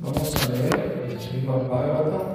Vamos 0.00 0.34
a 0.48 0.52
leer 0.52 1.06
el 1.10 1.20
Srimad 1.20 1.68
Bhagavatam, 1.68 2.34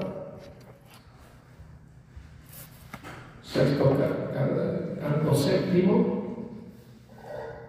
sexto 3.42 3.83
ca- 3.97 4.32
ca- 4.33 5.00
canto 5.01 5.33
séptimo, 5.35 6.49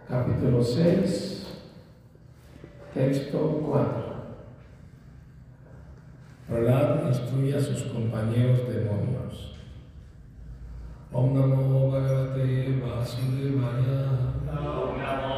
capítulo 0.08 0.62
6, 0.64 1.46
texto 2.92 3.38
4. 3.38 4.14
Prahlad 6.48 7.06
instruye 7.08 7.56
a 7.56 7.60
sus 7.60 7.84
compañeros 7.84 8.60
demonios. 8.68 9.54
Om 11.12 11.34
Namo 11.34 11.90
Bhagavate 11.92 12.80
Vasudevaya. 12.82 14.34
Om 14.50 14.98
Namo 14.98 15.33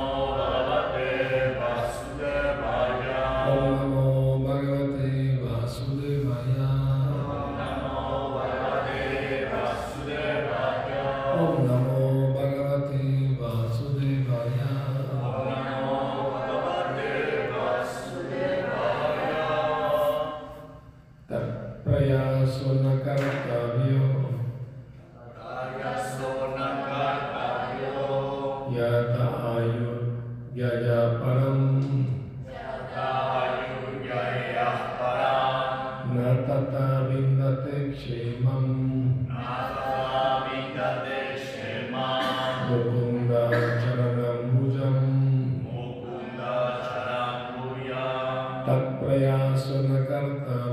तत्प्रयास 48.67 49.67
न 49.71 50.05
करता 50.05 50.66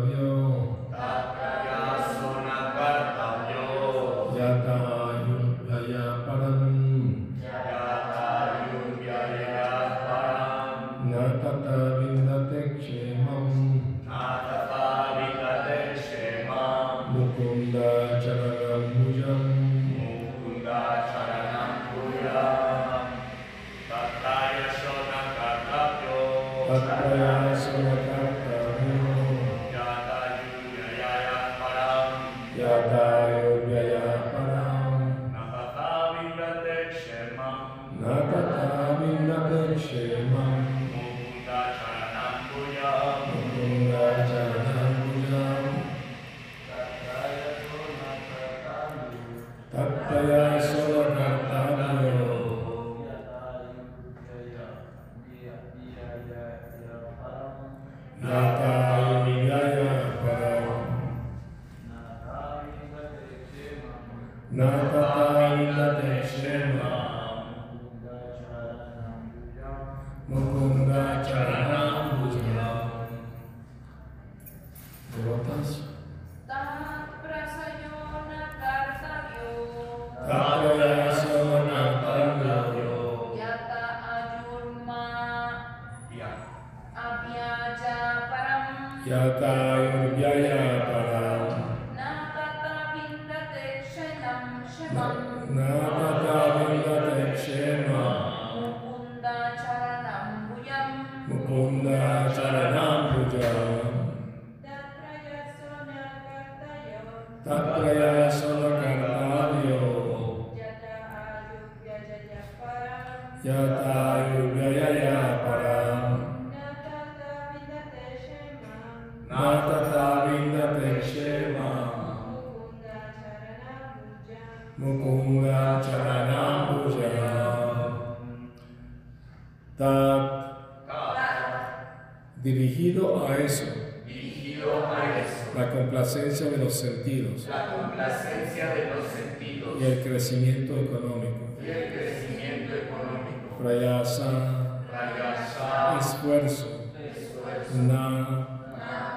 Prayasa, 143.64 144.84
Rayasa, 144.92 145.98
esfuerzo, 145.98 146.68
esfuerzo, 147.00 147.78
na, 147.88 148.04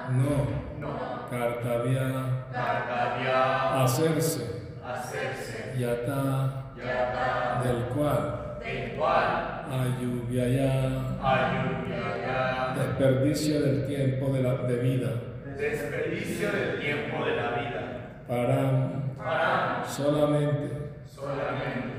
no, 0.09 0.47
no, 0.79 0.91
kartavya, 1.29 2.47
Kartavya, 2.53 3.83
hacerse, 3.83 4.71
hacerse, 4.81 5.73
yata, 5.77 6.71
Yata, 6.77 7.61
del 7.61 7.83
cual, 7.93 8.57
del 8.63 8.95
cual, 8.95 9.65
ayuvyaya, 9.69 10.73
desperdicio 12.73 13.61
del 13.63 13.85
tiempo 13.85 14.31
de, 14.31 14.43
la, 14.43 14.53
de 14.55 14.77
vida, 14.77 15.09
desperdicio 15.57 16.51
del 16.53 16.79
tiempo 16.79 17.25
de 17.25 17.35
la 17.35 17.49
vida, 17.51 17.83
solamente. 19.85 20.87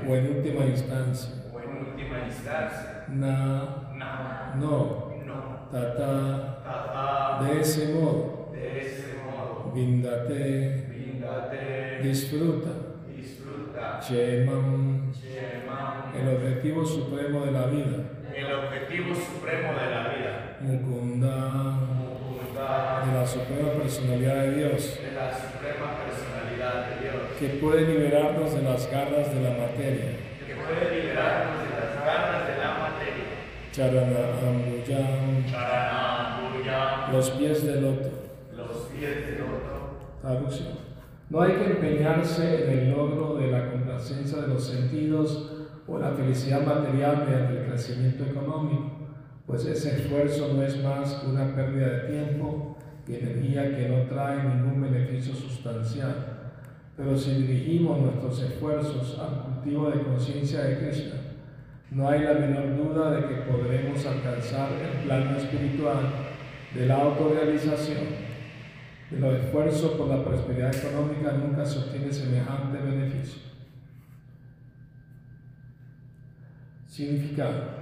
O 0.07 0.15
en 0.15 0.37
última 0.37 0.65
instancia, 0.65 1.39
instancia, 2.29 3.05
na, 3.07 3.91
nada, 3.95 4.55
no, 4.55 5.11
no, 5.25 5.67
tata, 5.71 6.61
tata, 6.63 7.43
de 7.43 7.61
ese 7.61 7.93
modo, 7.93 8.49
de 8.51 8.81
ese 8.81 9.15
modo, 9.23 9.71
vindate, 9.73 10.85
Vindate, 10.89 11.99
disfruta, 12.01 12.69
disfruta, 13.15 13.99
Shemam, 14.01 15.11
Shemam, 15.11 16.15
el 16.15 16.35
objetivo 16.35 16.85
supremo 16.85 17.45
de 17.45 17.51
la 17.51 17.65
vida, 17.67 17.97
el 18.33 18.53
objetivo 18.53 19.13
supremo 19.13 19.73
de 19.73 19.89
la 19.91 20.07
vida, 20.07 20.57
Mukunda, 20.61 21.49
Mukunda, 21.91 23.05
de 23.05 23.13
la 23.13 23.27
suprema 23.27 23.71
personalidad 23.73 24.43
de 24.43 24.55
Dios, 24.55 24.99
de 25.01 25.11
la 25.11 25.33
suprema 25.33 25.97
personalidad 26.05 26.89
de 26.89 27.01
Dios, 27.03 27.15
que 27.37 27.47
puede 27.59 27.81
liberarnos 27.87 28.53
de 28.53 28.61
las 28.61 28.89
garras 28.89 29.33
de 29.33 29.41
la 29.41 29.51
materia, 29.51 30.17
que 30.47 30.55
puede 30.55 31.01
liberarnos 31.01 31.63
de 31.63 31.68
las 32.09 32.21
garras 32.21 32.47
de 32.47 32.57
la 32.57 32.71
materia. 32.79 33.29
Charana 33.71 34.21
Ambuyam, 34.47 35.45
Charanam, 35.45 36.53
Bhuyam, 36.53 37.13
los 37.13 37.29
pies 37.31 37.65
del 37.65 37.81
loto. 37.81 38.09
los 38.55 38.77
pies 38.91 39.27
del 39.27 39.41
otro. 39.41 39.99
Traducción. 40.21 40.89
No 41.29 41.41
hay 41.41 41.53
que 41.53 41.65
empeñarse 41.65 42.63
en 42.63 42.79
el 42.79 42.91
logro 42.91 43.35
de 43.35 43.51
la 43.51 43.69
complacencia 43.71 44.41
de 44.41 44.47
los 44.47 44.63
sentidos 44.63 45.51
o 45.87 45.99
la 45.99 46.11
felicidad 46.11 46.65
material 46.65 47.25
mediante 47.25 47.61
el 47.61 47.67
crecimiento 47.67 48.23
económico, 48.25 48.91
pues 49.45 49.65
ese 49.65 50.01
esfuerzo 50.01 50.53
no 50.53 50.63
es 50.63 50.83
más 50.83 51.13
que 51.15 51.27
una 51.27 51.55
pérdida 51.55 51.87
de 51.87 51.99
tiempo 52.09 52.77
y 53.07 53.15
energía 53.15 53.75
que 53.75 53.89
no 53.89 54.03
trae 54.07 54.43
ningún 54.43 54.81
beneficio 54.81 55.33
sustancial. 55.33 56.15
Pero 56.97 57.17
si 57.17 57.35
dirigimos 57.35 57.99
nuestros 58.01 58.41
esfuerzos 58.41 59.19
al 59.19 59.43
cultivo 59.43 59.89
de 59.89 60.01
conciencia 60.01 60.61
de 60.63 60.77
Krishna, 60.79 61.28
no 61.91 62.07
hay 62.07 62.21
la 62.21 62.33
menor 62.33 62.77
duda 62.77 63.11
de 63.11 63.27
que 63.27 63.41
podremos 63.41 64.05
alcanzar 64.05 64.69
el 64.73 65.05
plano 65.05 65.37
espiritual 65.37 66.05
de 66.75 66.85
la 66.85 66.95
autorrealización. 66.95 68.29
De 69.09 69.19
los 69.19 69.39
esfuerzos 69.39 69.91
por 69.93 70.07
la 70.07 70.23
prosperidad 70.23 70.75
económica 70.75 71.31
nunca 71.31 71.65
se 71.65 71.79
obtiene 71.79 72.13
semejante 72.13 72.77
beneficio. 72.77 73.41
Significado. 76.85 77.79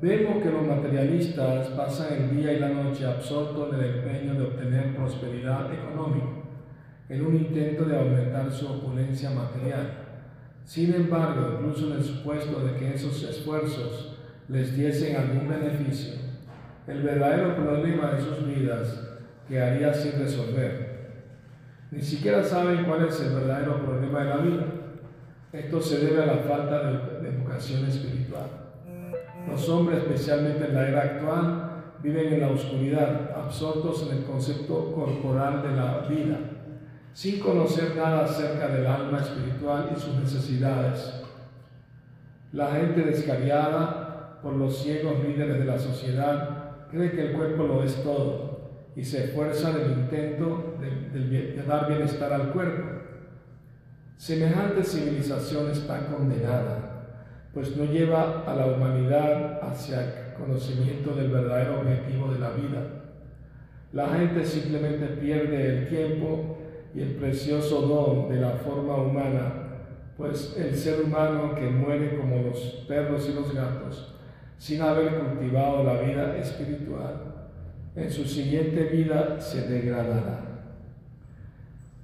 Vemos 0.00 0.42
que 0.42 0.50
los 0.50 0.66
materialistas 0.66 1.68
pasan 1.68 2.14
el 2.14 2.36
día 2.36 2.54
y 2.54 2.58
la 2.58 2.70
noche 2.70 3.04
absortos 3.04 3.74
en 3.74 3.80
el 3.80 3.96
empeño 3.96 4.34
de 4.34 4.46
obtener 4.46 4.96
prosperidad 4.96 5.72
económica, 5.72 6.26
en 7.08 7.26
un 7.26 7.36
intento 7.36 7.84
de 7.84 7.98
aumentar 7.98 8.50
su 8.50 8.66
opulencia 8.66 9.30
material. 9.30 10.01
Sin 10.64 10.94
embargo, 10.94 11.58
incluso 11.58 11.88
en 11.88 11.98
el 11.98 12.04
supuesto 12.04 12.60
de 12.60 12.76
que 12.76 12.94
esos 12.94 13.22
esfuerzos 13.24 14.16
les 14.48 14.76
diesen 14.76 15.16
algún 15.16 15.48
beneficio, 15.48 16.14
el 16.86 17.02
verdadero 17.02 17.56
problema 17.56 18.12
de 18.12 18.20
sus 18.20 18.46
vidas 18.46 19.08
quedaría 19.48 19.92
sin 19.92 20.18
resolver. 20.18 20.92
Ni 21.90 22.00
siquiera 22.00 22.42
saben 22.42 22.84
cuál 22.84 23.06
es 23.06 23.20
el 23.20 23.34
verdadero 23.34 23.84
problema 23.84 24.20
de 24.20 24.24
la 24.24 24.36
vida. 24.36 24.64
Esto 25.52 25.80
se 25.80 25.98
debe 25.98 26.22
a 26.22 26.26
la 26.26 26.36
falta 26.38 26.90
de, 26.90 27.28
educación 27.28 27.84
espiritual. 27.86 28.46
Los 29.46 29.68
hombres, 29.68 29.98
especialmente 29.98 30.66
en 30.66 30.74
la 30.74 30.88
era 30.88 31.02
actual, 31.02 31.72
viven 32.02 32.32
en 32.32 32.40
la 32.40 32.48
oscuridad, 32.48 33.32
absortos 33.36 34.08
en 34.08 34.18
el 34.18 34.24
concepto 34.24 34.92
corporal 34.92 35.62
de 35.62 35.76
la 35.76 36.06
vida 36.08 36.38
sin 37.14 37.40
conocer 37.40 37.94
nada 37.96 38.24
acerca 38.24 38.68
del 38.68 38.86
alma 38.86 39.20
espiritual 39.20 39.90
y 39.94 40.00
sus 40.00 40.14
necesidades. 40.16 41.22
La 42.52 42.72
gente 42.72 43.02
descarriada 43.02 44.40
por 44.42 44.54
los 44.54 44.78
ciegos 44.78 45.22
líderes 45.22 45.58
de 45.58 45.64
la 45.64 45.78
sociedad 45.78 46.88
cree 46.90 47.12
que 47.12 47.28
el 47.28 47.32
cuerpo 47.32 47.64
lo 47.64 47.82
es 47.82 48.02
todo 48.02 48.52
y 48.94 49.04
se 49.04 49.24
esfuerza 49.24 49.70
en 49.70 49.76
el 49.76 49.90
intento 49.92 50.76
de, 50.80 51.62
dar 51.66 51.88
bienestar 51.88 52.32
al 52.32 52.50
cuerpo. 52.50 53.00
Semejante 54.16 54.84
civilización 54.84 55.70
está 55.70 56.06
condenada, 56.06 57.06
pues 57.54 57.76
no 57.76 57.84
lleva 57.84 58.44
a 58.46 58.54
la 58.54 58.66
humanidad 58.66 59.60
hacia 59.62 60.02
el 60.02 60.34
conocimiento 60.34 61.14
del 61.14 61.30
verdadero 61.30 61.80
objetivo 61.80 62.32
de 62.32 62.38
la 62.38 62.50
vida. 62.50 62.82
La 63.92 64.08
gente 64.08 64.44
simplemente 64.44 65.06
pierde 65.06 65.78
el 65.78 65.88
tiempo 65.88 66.51
y 66.94 67.00
el 67.00 67.14
precioso 67.14 67.82
don 67.82 68.28
de 68.28 68.40
la 68.40 68.50
forma 68.50 68.96
humana, 68.96 69.52
pues 70.16 70.54
el 70.58 70.76
ser 70.76 71.02
humano 71.02 71.54
que 71.54 71.66
muere 71.66 72.16
como 72.18 72.42
los 72.42 72.84
perros 72.86 73.28
y 73.28 73.34
los 73.34 73.54
gatos, 73.54 74.14
sin 74.58 74.82
haber 74.82 75.18
cultivado 75.18 75.84
la 75.84 76.02
vida 76.02 76.36
espiritual, 76.36 77.34
en 77.96 78.10
su 78.10 78.24
siguiente 78.24 78.84
vida 78.84 79.40
se 79.40 79.68
degradará, 79.68 80.40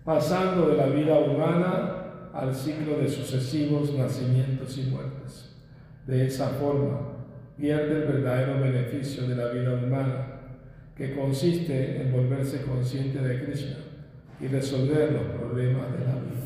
pasando 0.04 0.68
de 0.68 0.76
la 0.76 0.86
vida 0.86 1.18
humana 1.18 1.94
al 2.32 2.54
ciclo 2.54 2.98
de 2.98 3.08
sucesivos 3.08 3.94
nacimientos 3.94 4.76
y 4.78 4.82
muertes. 4.90 5.56
De 6.06 6.26
esa 6.26 6.48
forma, 6.48 7.00
pierde 7.58 8.02
el 8.02 8.12
verdadero 8.12 8.60
beneficio 8.60 9.28
de 9.28 9.36
la 9.36 9.48
vida 9.48 9.74
humana, 9.74 10.26
que 10.96 11.14
consiste 11.14 12.00
en 12.00 12.12
volverse 12.12 12.62
consciente 12.62 13.20
de 13.20 13.44
Krishna 13.44 13.87
y 14.40 14.46
resolver 14.46 15.12
los 15.12 15.22
problemas 15.36 15.92
de 15.92 15.98
la 15.98 16.14
vida. 16.14 16.38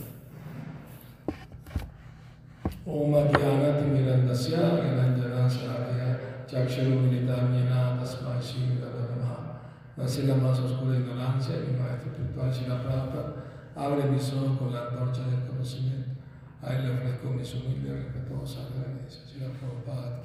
Om 2.84 3.14
Adhyana 3.14 3.78
Timirandasya 3.78 4.58
Gananjana 4.58 5.48
Saraya 5.48 6.18
Chaksharumilitam 6.46 7.54
Yena 7.54 7.96
Tasma 7.98 8.40
Shri 8.40 8.80
Nace 9.94 10.24
la 10.24 10.34
más 10.34 10.58
oscura 10.58 10.96
ignorancia, 10.96 11.54
mi 11.56 11.78
maestro 11.78 12.10
espiritual 12.10 12.50
la 12.66 12.82
Prabhupada 12.82 13.34
abre 13.76 14.04
mis 14.10 14.32
ojos 14.32 14.58
con 14.58 14.72
la 14.72 14.88
antorcha 14.88 15.22
del 15.26 15.46
conocimiento. 15.46 16.10
A 16.62 16.74
él 16.74 16.84
le 16.84 16.94
ofrezco 16.94 17.28
mis 17.28 17.54
humildes 17.54 17.92
y 17.92 17.94
respetuosas 17.96 18.70
reverencias. 18.72 19.30
Shila 19.30 19.48
Prabhupada. 19.52 20.22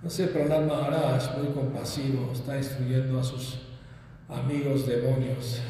No 0.00 0.08
sé, 0.08 0.24
el 0.24 0.66
Maharaj, 0.66 1.38
muy 1.38 1.52
compasivo, 1.52 2.30
está 2.32 2.56
instruyendo 2.56 3.18
a 3.18 3.24
sus 3.24 3.67
amigos 4.28 4.86
demonios 4.86 5.62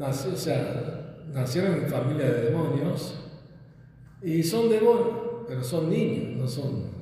o 0.00 0.36
sea, 0.36 1.16
nacieron 1.32 1.74
en 1.74 1.86
familia 1.88 2.26
de 2.26 2.42
demonios 2.50 3.18
y 4.22 4.42
son 4.42 4.68
demonios, 4.68 5.44
pero 5.48 5.62
son 5.62 5.90
niños, 5.90 6.36
no 6.36 6.46
son. 6.46 6.98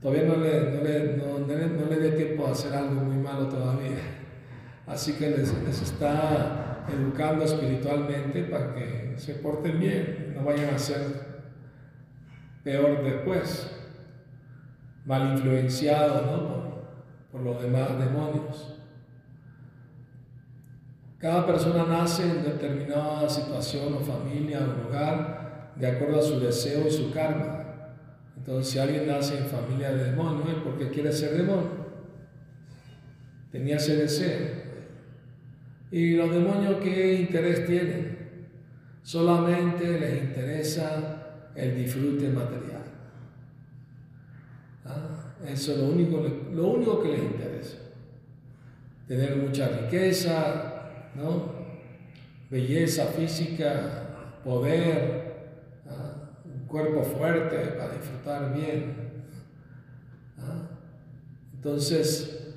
Todavía 0.00 0.24
no 0.24 0.36
le, 0.36 1.16
no 1.16 1.38
no, 1.38 1.46
dé 1.46 2.10
tiempo 2.12 2.46
a 2.46 2.52
hacer 2.52 2.74
algo 2.74 3.00
muy 3.00 3.16
malo 3.16 3.48
todavía. 3.48 3.98
Así 4.86 5.14
que 5.14 5.30
les, 5.30 5.54
les 5.64 5.82
está 5.82 6.86
educando 6.88 7.44
espiritualmente 7.44 8.44
para 8.44 8.74
que 8.74 9.14
se 9.16 9.34
porten 9.36 9.80
bien, 9.80 10.34
no 10.36 10.44
vayan 10.44 10.74
a 10.74 10.78
ser 10.78 11.00
peor 12.62 13.02
después, 13.02 13.70
mal 15.06 15.32
influenciados 15.32 16.22
por, 16.22 16.84
por 17.32 17.40
los 17.40 17.62
demás 17.62 17.98
demonios. 17.98 18.75
Cada 21.26 21.44
persona 21.44 21.84
nace 21.86 22.22
en 22.22 22.44
determinada 22.44 23.28
situación 23.28 23.94
o 23.94 23.98
familia 23.98 24.60
o 24.60 24.84
lugar 24.84 25.72
de 25.74 25.88
acuerdo 25.88 26.20
a 26.20 26.22
su 26.22 26.38
deseo 26.38 26.86
y 26.86 26.90
su 26.92 27.10
karma. 27.10 27.64
Entonces, 28.36 28.72
si 28.72 28.78
alguien 28.78 29.08
nace 29.08 29.36
en 29.36 29.46
familia 29.46 29.90
de 29.90 30.12
demonios 30.12 30.48
es 30.48 30.62
porque 30.62 30.88
quiere 30.88 31.12
ser 31.12 31.36
demonio. 31.36 31.84
Tenía 33.50 33.74
ese 33.74 33.96
deseo. 33.96 34.38
¿Y 35.90 36.14
los 36.14 36.30
demonios 36.30 36.76
qué 36.80 37.14
interés 37.14 37.66
tienen? 37.66 38.18
Solamente 39.02 39.98
les 39.98 40.22
interesa 40.22 41.50
el 41.56 41.74
disfrute 41.74 42.28
material. 42.28 42.84
¿Ah? 44.84 45.34
Eso 45.44 45.72
es 45.72 45.78
lo 45.78 45.86
único, 45.86 46.24
lo 46.52 46.68
único 46.68 47.02
que 47.02 47.08
les 47.08 47.22
interesa. 47.24 47.78
Tener 49.08 49.34
mucha 49.38 49.66
riqueza, 49.66 50.75
¿no? 51.16 51.54
Belleza 52.50 53.06
física, 53.06 54.40
poder, 54.44 55.24
un 56.44 56.66
cuerpo 56.66 57.02
fuerte 57.02 57.56
para 57.76 57.94
disfrutar 57.94 58.54
bien. 58.54 58.94
Entonces, 61.54 62.54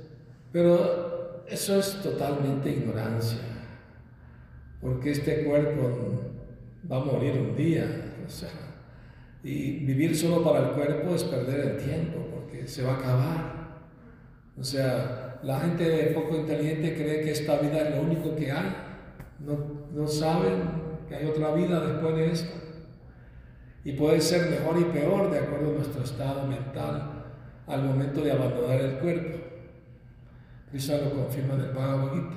pero 0.52 1.44
eso 1.48 1.80
es 1.80 2.02
totalmente 2.02 2.70
ignorancia, 2.70 3.40
porque 4.82 5.12
este 5.12 5.46
cuerpo 5.46 6.22
va 6.92 6.98
a 6.98 7.06
morir 7.06 7.34
un 7.40 7.56
día, 7.56 8.06
y 9.44 9.86
vivir 9.86 10.16
solo 10.16 10.44
para 10.44 10.70
el 10.70 10.76
cuerpo 10.76 11.16
es 11.16 11.24
perder 11.24 11.60
el 11.62 11.78
tiempo, 11.78 12.28
porque 12.32 12.68
se 12.68 12.84
va 12.84 12.94
a 12.94 12.98
acabar. 12.98 13.60
O 14.60 14.64
sea, 14.64 15.29
la 15.44 15.60
gente 15.60 16.12
poco 16.14 16.36
inteligente 16.36 16.96
cree 16.96 17.22
que 17.22 17.32
esta 17.32 17.58
vida 17.58 17.82
es 17.82 17.96
lo 17.96 18.02
único 18.02 18.36
que 18.36 18.52
hay. 18.52 18.76
No, 19.40 19.58
no 19.94 20.08
saben 20.08 20.64
que 21.08 21.16
hay 21.16 21.26
otra 21.26 21.54
vida 21.54 21.80
después 21.80 22.16
de 22.16 22.32
esto. 22.32 22.58
Y 23.86 23.94
puede 23.94 24.20
ser 24.20 24.50
mejor 24.50 24.78
y 24.80 24.84
peor 24.86 25.32
de 25.32 25.40
acuerdo 25.40 25.72
a 25.72 25.74
nuestro 25.76 26.04
estado 26.04 26.46
mental 26.46 27.24
al 27.68 27.84
momento 27.84 28.22
de 28.22 28.32
abandonar 28.32 28.82
el 28.82 28.98
cuerpo. 29.00 29.38
Krishna 30.70 30.98
lo 30.98 31.12
confirma 31.12 31.54
el 31.56 31.72
Bhagavad 31.72 32.14
Gita. 32.14 32.36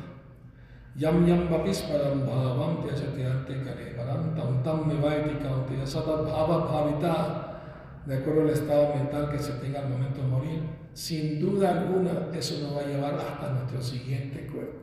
Yam 0.94 1.26
yam 1.26 1.48
param 1.48 2.26
bhavam 2.26 2.84
tyajati 2.84 3.64
kare 3.64 3.96
param 3.96 4.36
tam 4.36 4.62
tam 4.62 4.88
nivaiti 4.88 5.40
kaunti 5.42 5.74
satat 5.86 6.24
bhava 6.28 6.68
bhavita 6.68 8.04
de 8.06 8.14
acuerdo 8.16 8.42
al 8.42 8.50
estado 8.50 8.94
mental 8.94 9.30
que 9.30 9.38
se 9.38 9.52
tenga 9.54 9.80
al 9.80 9.88
momento 9.88 10.20
de 10.20 10.28
morir 10.28 10.81
sin 10.94 11.40
duda 11.40 11.80
alguna 11.80 12.28
eso 12.34 12.58
nos 12.62 12.76
va 12.76 12.80
a 12.82 12.86
llevar 12.86 13.14
hasta 13.14 13.52
nuestro 13.52 13.82
siguiente 13.82 14.46
cuerpo. 14.46 14.78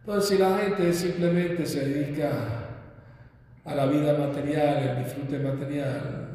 Entonces, 0.00 0.30
si 0.30 0.38
la 0.38 0.58
gente 0.58 0.92
simplemente 0.92 1.66
se 1.66 1.86
dedica 1.86 2.30
a 3.64 3.74
la 3.74 3.86
vida 3.86 4.16
material, 4.16 4.78
el 4.78 5.04
disfrute 5.04 5.38
material, 5.38 6.28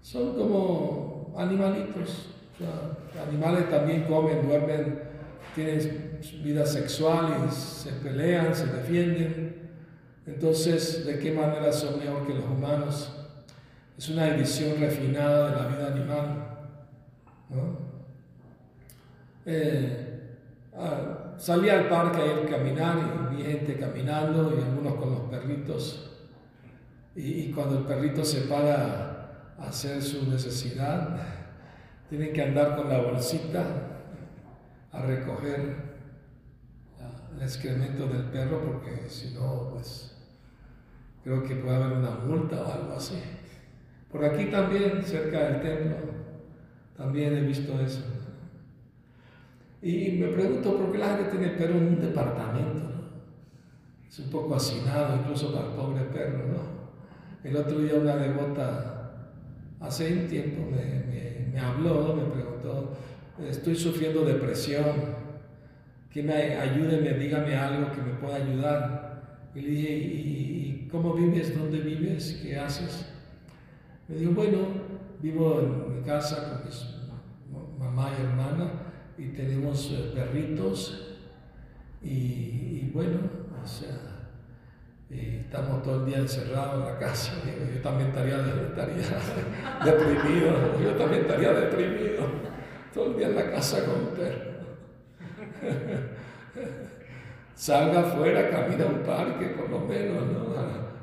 son 0.00 0.34
como 0.34 1.34
animalitos. 1.36 2.28
animales 3.26 3.68
también 3.70 4.04
comen, 4.04 4.46
duermen, 4.46 5.00
tienen 5.54 6.20
vida 6.44 6.64
sexual 6.64 7.46
y 7.48 7.50
se 7.50 7.90
pelean, 7.92 8.54
se 8.54 8.66
defienden. 8.66 9.70
Entonces, 10.26 11.04
¿de 11.04 11.18
qué 11.18 11.32
manera 11.32 11.72
son 11.72 11.98
mejor 11.98 12.26
que 12.26 12.34
los 12.34 12.44
humanos? 12.44 13.23
Es 13.96 14.08
una 14.08 14.28
edición 14.28 14.80
refinada 14.80 15.50
de 15.50 15.56
la 15.56 15.66
vida 15.68 15.86
animal. 15.88 16.56
¿no? 17.50 17.78
Eh, 19.46 20.38
ah, 20.76 21.34
salí 21.38 21.68
al 21.68 21.88
parque 21.88 22.22
a 22.22 22.26
ir 22.26 22.46
a 22.46 22.50
caminar 22.50 22.98
y 22.98 23.36
vi 23.36 23.42
gente 23.42 23.78
caminando 23.78 24.56
y 24.56 24.62
algunos 24.62 24.94
con 24.94 25.10
los 25.10 25.20
perritos. 25.30 26.10
Y, 27.14 27.42
y 27.42 27.52
cuando 27.52 27.78
el 27.78 27.84
perrito 27.84 28.24
se 28.24 28.42
para 28.42 29.54
a 29.58 29.68
hacer 29.68 30.02
su 30.02 30.28
necesidad, 30.28 31.16
tienen 32.08 32.32
que 32.32 32.42
andar 32.42 32.76
con 32.76 32.88
la 32.88 32.98
bolsita 32.98 33.64
a 34.90 35.02
recoger 35.02 35.94
el 37.36 37.42
excremento 37.42 38.06
del 38.06 38.24
perro 38.24 38.60
porque 38.60 39.08
si 39.08 39.34
no, 39.34 39.70
pues 39.72 40.16
creo 41.22 41.42
que 41.42 41.56
puede 41.56 41.76
haber 41.76 41.98
una 41.98 42.10
multa 42.10 42.62
o 42.62 42.72
algo 42.72 42.96
así. 42.96 43.20
Por 44.14 44.24
aquí 44.24 44.44
también, 44.44 45.02
cerca 45.02 45.40
del 45.40 45.60
templo, 45.60 45.96
también 46.96 47.36
he 47.36 47.40
visto 47.40 47.80
eso. 47.80 48.04
Y 49.82 50.12
me 50.20 50.28
pregunto 50.28 50.78
por 50.78 50.92
qué 50.92 50.98
la 50.98 51.16
gente 51.16 51.32
tiene 51.32 51.48
perro 51.48 51.78
en 51.78 51.86
un 51.88 52.00
departamento. 52.00 52.92
Es 54.08 54.20
un 54.20 54.30
poco 54.30 54.54
hacinado 54.54 55.16
incluso 55.16 55.52
para 55.52 55.66
el 55.66 55.72
pobre 55.72 56.02
perro. 56.04 56.46
¿no? 56.46 56.60
El 57.42 57.56
otro 57.56 57.80
día 57.80 57.96
una 57.96 58.14
devota, 58.14 59.32
hace 59.80 60.12
un 60.12 60.28
tiempo, 60.28 60.70
me, 60.70 61.50
me 61.52 61.58
habló, 61.58 62.14
me 62.14 62.32
preguntó, 62.32 62.96
estoy 63.50 63.74
sufriendo 63.74 64.24
depresión 64.24 64.94
que 66.08 66.22
me 66.22 66.34
ayude, 66.34 67.18
dígame 67.18 67.56
algo 67.56 67.90
que 67.90 68.00
me 68.00 68.14
pueda 68.20 68.36
ayudar. 68.36 69.40
Y 69.56 69.60
le 69.60 69.68
dije, 69.70 69.92
¿y 69.92 70.88
cómo 70.88 71.14
vives? 71.14 71.58
¿Dónde 71.58 71.80
vives? 71.80 72.38
¿Qué 72.40 72.56
haces? 72.56 73.13
Me 74.06 74.16
dijo, 74.16 74.32
bueno, 74.32 74.58
vivo 75.20 75.60
en 75.60 75.96
mi 75.96 76.02
casa 76.02 76.60
con 77.48 77.72
mi 77.72 77.78
mamá 77.78 78.10
y 78.18 78.22
hermana 78.22 78.70
y 79.16 79.28
tenemos 79.28 79.90
eh, 79.92 80.12
perritos 80.14 81.16
y, 82.02 82.90
bueno, 82.92 83.18
o 83.62 83.66
sea, 83.66 84.28
estamos 85.08 85.82
todo 85.82 86.00
el 86.00 86.06
día 86.06 86.18
encerrados 86.18 86.86
en 86.86 86.92
la 86.92 86.98
casa. 86.98 87.32
Yo 87.74 87.80
también 87.80 88.10
estaría, 88.10 88.36
estaría 88.36 88.96
deprimido, 89.84 90.52
yo 90.82 90.90
también 90.96 91.22
estaría 91.22 91.52
deprimido, 91.52 92.26
todo 92.92 93.06
el 93.06 93.16
día 93.16 93.28
en 93.28 93.36
la 93.36 93.50
casa 93.50 93.86
con 93.86 94.00
un 94.00 94.08
perro. 94.08 94.54
Salga 97.54 98.00
afuera, 98.00 98.50
camina 98.50 98.84
a 98.84 98.88
un 98.88 99.02
parque 99.02 99.46
por 99.46 99.70
lo 99.70 99.80
menos, 99.80 100.24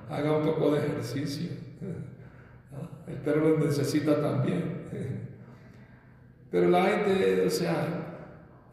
haga 0.10 0.38
un 0.38 0.46
poco 0.46 0.76
de 0.76 0.86
ejercicio. 0.86 1.50
El 3.12 3.18
perro 3.18 3.50
lo 3.50 3.66
necesita 3.66 4.22
también. 4.22 4.82
Pero 6.50 6.70
la 6.70 6.84
gente, 6.84 7.46
o 7.46 7.50
sea, 7.50 7.88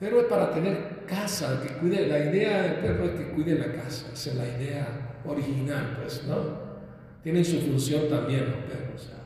perro 0.00 0.21
es 0.21 0.26
para 0.26 0.52
tener 0.52 1.04
casa, 1.07 1.62
que 1.62 1.75
cuide, 1.75 2.09
la 2.09 2.18
idea 2.18 2.62
del 2.62 2.75
perro 2.76 3.04
es 3.04 3.11
que 3.12 3.30
cuide 3.30 3.59
la 3.59 3.73
casa, 3.73 4.11
esa 4.12 4.30
es 4.30 4.37
la 4.37 4.49
idea 4.49 5.21
original, 5.25 5.97
pues, 6.00 6.25
¿no? 6.26 6.68
Tienen 7.23 7.45
su 7.45 7.61
función 7.61 8.09
también 8.09 8.47
los 8.47 8.57
perros, 8.64 8.95
o 8.97 8.99
sea, 8.99 9.18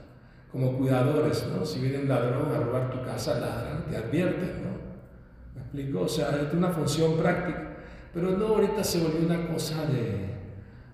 como 0.51 0.77
cuidadores, 0.77 1.47
¿no? 1.47 1.65
Si 1.65 1.81
viene 1.81 2.01
un 2.01 2.09
ladrón 2.09 2.55
a 2.55 2.59
robar 2.61 2.91
tu 2.91 3.03
casa, 3.03 3.41
ladran, 3.41 3.87
te 3.87 3.97
advierten, 3.97 4.63
¿no? 4.65 6.01
O 6.01 6.09
sea, 6.09 6.29
es 6.47 6.53
una 6.53 6.69
función 6.69 7.17
práctica. 7.17 7.69
Pero 8.13 8.33
no, 8.33 8.47
ahorita 8.49 8.85
se 8.85 9.03
volvió 9.03 9.27
una 9.27 9.47
cosa 9.49 9.87
de, 9.87 10.27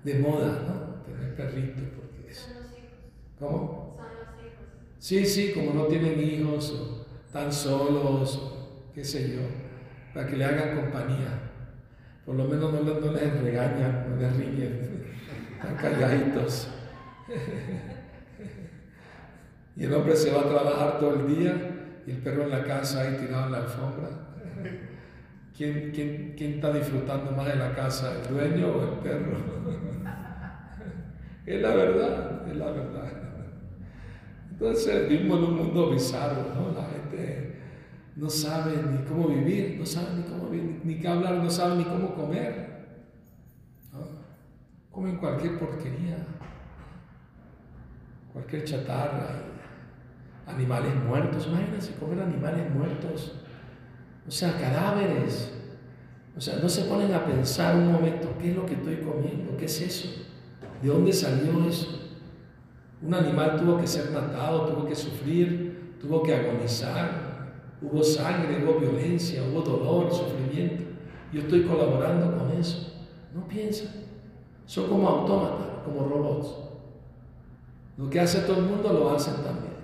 de 0.05 0.19
moda, 0.21 0.63
¿no? 0.69 1.03
Tener 1.03 1.35
perrito, 1.35 1.83
porque 1.97 2.31
es... 2.31 2.55
¿Cómo? 3.41 3.78
Sí, 4.99 5.25
sí, 5.25 5.53
como 5.53 5.73
no 5.75 5.85
tienen 5.85 6.21
hijos, 6.21 6.73
o 6.73 7.07
están 7.25 7.53
solos, 7.53 8.37
o 8.37 8.91
qué 8.95 9.05
sé 9.05 9.31
yo, 9.31 9.43
para 10.13 10.27
que 10.27 10.37
le 10.37 10.45
hagan 10.45 10.75
compañía. 10.77 11.39
Por 12.27 12.35
lo 12.35 12.45
menos 12.45 12.73
no, 12.73 12.83
no 12.83 13.13
les 13.13 13.43
regañan, 13.43 14.11
no 14.11 14.17
les 14.21 14.37
riñen, 14.37 15.05
están 15.55 15.77
calladitos. 15.77 16.69
y 19.77 19.85
el 19.85 19.95
hombre 19.95 20.17
se 20.17 20.33
va 20.33 20.41
a 20.41 20.49
trabajar 20.49 20.99
todo 20.99 21.15
el 21.15 21.29
día 21.29 21.55
y 22.05 22.11
el 22.11 22.17
perro 22.19 22.43
en 22.43 22.51
la 22.51 22.65
casa 22.65 23.03
ahí 23.03 23.19
tirado 23.21 23.47
en 23.47 23.53
la 23.53 23.59
alfombra. 23.59 24.09
¿Quién, 25.57 25.93
quién, 25.93 26.35
quién 26.37 26.55
está 26.55 26.73
disfrutando 26.73 27.31
más 27.33 27.47
de 27.47 27.57
la 27.57 27.73
casa, 27.75 28.15
el 28.21 28.29
dueño 28.35 28.69
o 28.69 28.83
el 28.83 28.99
perro? 29.01 29.37
es 31.47 31.63
la 31.63 31.75
verdad, 31.75 32.49
es 32.49 32.57
la 32.57 32.71
verdad. 32.71 33.28
Entonces 34.61 35.09
vivimos 35.09 35.39
en 35.39 35.45
un 35.45 35.57
mundo 35.57 35.91
bizarro, 35.91 36.43
¿no? 36.55 36.73
La 36.73 36.89
gente 36.89 37.61
no 38.17 38.29
sabe 38.29 38.73
ni 38.91 39.05
cómo 39.05 39.29
vivir, 39.29 39.77
no 39.79 39.87
sabe 39.87 40.17
ni 40.17 40.23
cómo 40.25 40.49
vivir, 40.49 40.81
ni 40.83 40.99
qué 40.99 41.07
hablar, 41.07 41.35
no 41.35 41.51
sabe 41.51 41.77
ni 41.77 41.85
cómo 41.85 42.15
comer. 42.15 42.67
Comen 44.91 45.17
cualquier 45.19 45.61
porquería, 45.61 46.27
cualquier 48.33 48.65
chatarra, 48.65 49.43
animales 50.47 50.93
muertos. 51.07 51.47
Imagínense 51.47 51.95
comer 51.95 52.21
animales 52.21 52.75
muertos 52.75 53.39
o 54.29 54.31
sea, 54.31 54.53
cadáveres. 54.59 55.51
O 56.37 56.41
sea, 56.41 56.59
no 56.63 56.69
se 56.69 56.83
ponen 56.83 57.13
a 57.15 57.25
pensar 57.25 57.75
un 57.75 57.91
momento, 57.91 58.37
¿qué 58.39 58.51
es 58.51 58.57
lo 58.57 58.67
que 58.67 58.75
estoy 58.75 58.97
comiendo? 58.97 59.57
¿Qué 59.57 59.65
es 59.65 59.81
eso? 59.81 60.09
¿De 60.83 60.89
dónde 60.89 61.13
salió 61.13 61.67
eso? 61.67 62.08
Un 63.01 63.15
animal 63.15 63.57
tuvo 63.57 63.79
que 63.79 63.87
ser 63.87 64.11
matado, 64.11 64.67
tuvo 64.67 64.87
que 64.87 64.95
sufrir, 64.95 65.97
tuvo 66.01 66.23
que 66.23 66.35
agonizar, 66.35 67.55
hubo 67.81 68.03
sangre, 68.03 68.65
hubo 68.65 68.81
violencia, 68.81 69.43
hubo 69.45 69.63
dolor, 69.63 70.13
sufrimiento. 70.13 70.85
Yo 71.33 71.43
estoy 71.43 71.63
colaborando 71.63 72.37
con 72.37 72.51
eso. 72.53 72.93
No 73.35 73.47
piensan. 73.47 73.89
Son 74.67 74.89
como 74.89 75.09
autómatas, 75.09 75.85
como 75.85 76.09
robots. 76.09 76.57
Lo 77.97 78.11
que 78.11 78.21
hace 78.21 78.41
todo 78.41 78.59
el 78.59 78.65
mundo 78.65 78.93
lo 78.93 79.11
hacen 79.11 79.35
también. 79.37 79.79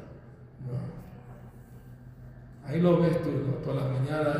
Ahí 2.66 2.80
lo 2.80 3.00
ves 3.00 3.22
tú, 3.22 3.30
¿no? 3.30 3.52
todas 3.58 3.84
las 3.84 4.00
mañanas. 4.00 4.36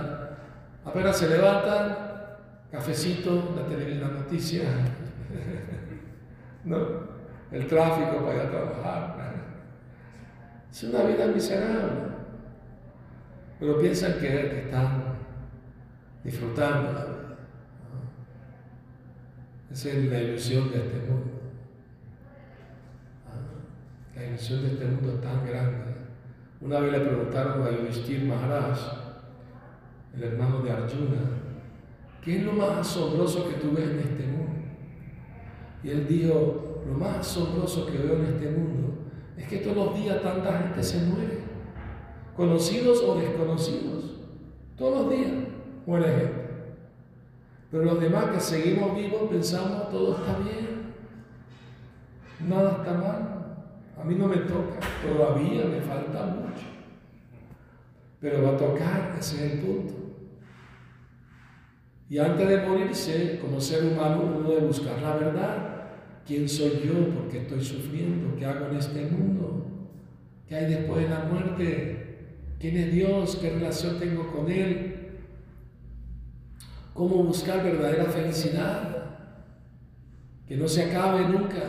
Apenas 0.85 1.17
se 1.17 1.29
levantan, 1.29 1.97
cafecito, 2.71 3.55
la 3.55 3.67
televisión, 3.67 4.01
la 4.01 4.21
noticia. 4.21 4.63
¿No? 6.65 7.04
El 7.55 7.69
tráfico 7.69 8.25
para 8.25 8.35
ir 8.35 8.41
a 8.41 8.51
trabajar. 8.51 9.15
Es 10.69 10.83
una 10.83 11.05
vida 11.05 11.29
miserable. 11.29 12.15
Pero 13.61 13.79
piensan 13.79 14.15
que, 14.19 14.63
están 14.65 15.05
disfrutando 16.25 16.93
la 16.93 17.05
vida. 17.05 17.39
Esa 19.71 19.89
es 19.91 20.05
la 20.07 20.21
ilusión 20.21 20.73
de 20.73 20.79
este 20.79 20.99
mundo. 21.09 21.31
Ah, 23.29 24.17
la 24.17 24.25
ilusión 24.25 24.63
de 24.63 24.73
este 24.73 24.87
mundo 24.87 25.13
es 25.15 25.21
tan 25.21 25.47
grande. 25.47 25.95
Una 26.61 26.81
vez 26.81 26.91
le 26.91 27.01
preguntaron 27.01 27.63
a 27.63 27.71
Yudhishthir 27.71 28.25
Maharaj, 28.25 28.79
el 30.17 30.23
hermano 30.25 30.59
de 30.63 30.73
Arjuna, 30.73 31.21
¿qué 32.21 32.39
es 32.39 32.45
lo 32.45 32.53
más 32.55 32.79
asombroso 32.79 33.49
que 33.49 33.59
tú 33.59 33.71
ves 33.77 33.91
en 33.91 33.99
este 34.01 34.27
mundo? 34.27 34.55
Y 35.85 35.91
él 35.91 36.09
dijo, 36.09 36.64
lo 36.87 36.95
más 36.95 37.19
asombroso 37.19 37.87
que 37.87 37.99
veo 37.99 38.17
en 38.17 38.27
este 38.27 38.51
mundo 38.51 38.95
es 39.37 39.49
que 39.49 39.59
todos 39.59 39.77
los 39.77 39.95
días 39.95 40.23
tanta 40.23 40.59
gente 40.59 40.83
se 40.83 40.99
muere, 41.07 41.41
conocidos 42.37 43.03
o 43.03 43.17
desconocidos, 43.17 44.21
todos 44.77 45.03
los 45.03 45.11
días 45.11 45.33
muere 45.87 46.07
gente. 46.07 46.45
Pero 47.71 47.85
los 47.85 48.01
demás 48.01 48.27
que 48.27 48.41
seguimos 48.41 48.97
vivos 48.97 49.23
pensamos 49.31 49.91
todo 49.91 50.17
está 50.17 50.39
bien, 50.39 50.95
nada 52.49 52.79
está 52.79 52.93
mal. 52.95 53.35
A 54.01 54.05
mí 54.05 54.15
no 54.17 54.29
me 54.29 54.37
toca, 54.37 54.79
todavía 55.03 55.65
me 55.65 55.81
falta 55.81 56.27
mucho. 56.27 56.67
Pero 58.21 58.43
va 58.43 58.51
a 58.51 58.57
tocar, 58.57 59.17
ese 59.19 59.47
es 59.47 59.53
el 59.53 59.59
punto. 59.61 59.95
Y 62.09 62.19
antes 62.19 62.49
de 62.49 62.67
morirse, 62.67 63.39
como 63.41 63.61
ser 63.61 63.85
humano, 63.85 64.23
uno 64.23 64.49
debe 64.49 64.67
buscar 64.67 65.01
la 65.01 65.17
verdad. 65.17 65.74
¿Quién 66.27 66.49
soy 66.49 66.83
yo? 66.85 67.15
¿Por 67.15 67.29
qué 67.29 67.43
estoy 67.43 67.63
sufriendo? 67.63 68.37
¿Qué 68.37 68.47
hago 68.47 68.67
en 68.67 68.77
este 68.77 69.05
mundo? 69.07 69.67
¿Qué 70.49 70.57
hay 70.57 70.73
después 70.73 71.03
de 71.03 71.09
la 71.09 71.25
muerte? 71.25 72.17
¿Quién 72.59 72.77
es 72.77 72.93
Dios? 72.93 73.37
¿Qué 73.37 73.51
relación 73.51 73.99
tengo 73.99 74.33
con 74.33 74.51
Él? 74.51 74.97
¿Cómo 76.95 77.25
buscar 77.25 77.63
verdadera 77.63 78.05
felicidad? 78.05 79.17
Que 80.47 80.57
no 80.57 80.69
se 80.69 80.85
acabe 80.85 81.29
nunca. 81.29 81.63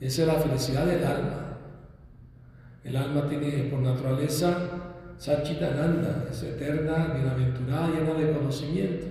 Esa 0.00 0.22
es 0.22 0.28
la 0.28 0.34
felicidad 0.34 0.86
del 0.86 1.04
alma. 1.04 1.58
El 2.84 2.96
alma 2.96 3.28
tiene 3.28 3.64
por 3.64 3.80
naturaleza 3.80 4.84
Sachitananda, 5.18 6.26
es 6.30 6.42
eterna, 6.42 7.14
bienaventurada, 7.14 7.88
llena 7.88 8.14
de 8.14 8.32
conocimiento. 8.32 9.06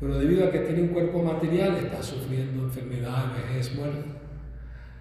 Pero 0.00 0.18
debido 0.18 0.46
a 0.46 0.50
que 0.50 0.60
tiene 0.60 0.82
un 0.82 0.88
cuerpo 0.88 1.22
material, 1.22 1.76
está 1.76 2.02
sufriendo 2.02 2.62
enfermedad, 2.62 3.32
vejez, 3.34 3.74
muerte. 3.74 4.04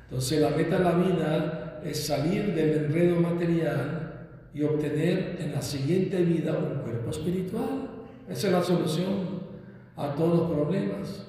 Entonces 0.09 0.41
la 0.41 0.49
meta 0.51 0.77
de 0.77 0.83
la 0.83 0.91
vida 0.93 1.81
es 1.83 2.05
salir 2.05 2.55
del 2.55 2.85
enredo 2.85 3.19
material 3.19 4.07
y 4.53 4.63
obtener 4.63 5.37
en 5.39 5.51
la 5.51 5.61
siguiente 5.61 6.23
vida 6.23 6.57
un 6.57 6.81
cuerpo 6.81 7.11
espiritual. 7.11 7.89
Esa 8.27 8.47
es 8.47 8.53
la 8.53 8.63
solución 8.63 9.47
a 9.95 10.15
todos 10.15 10.39
los 10.39 10.51
problemas. 10.51 11.27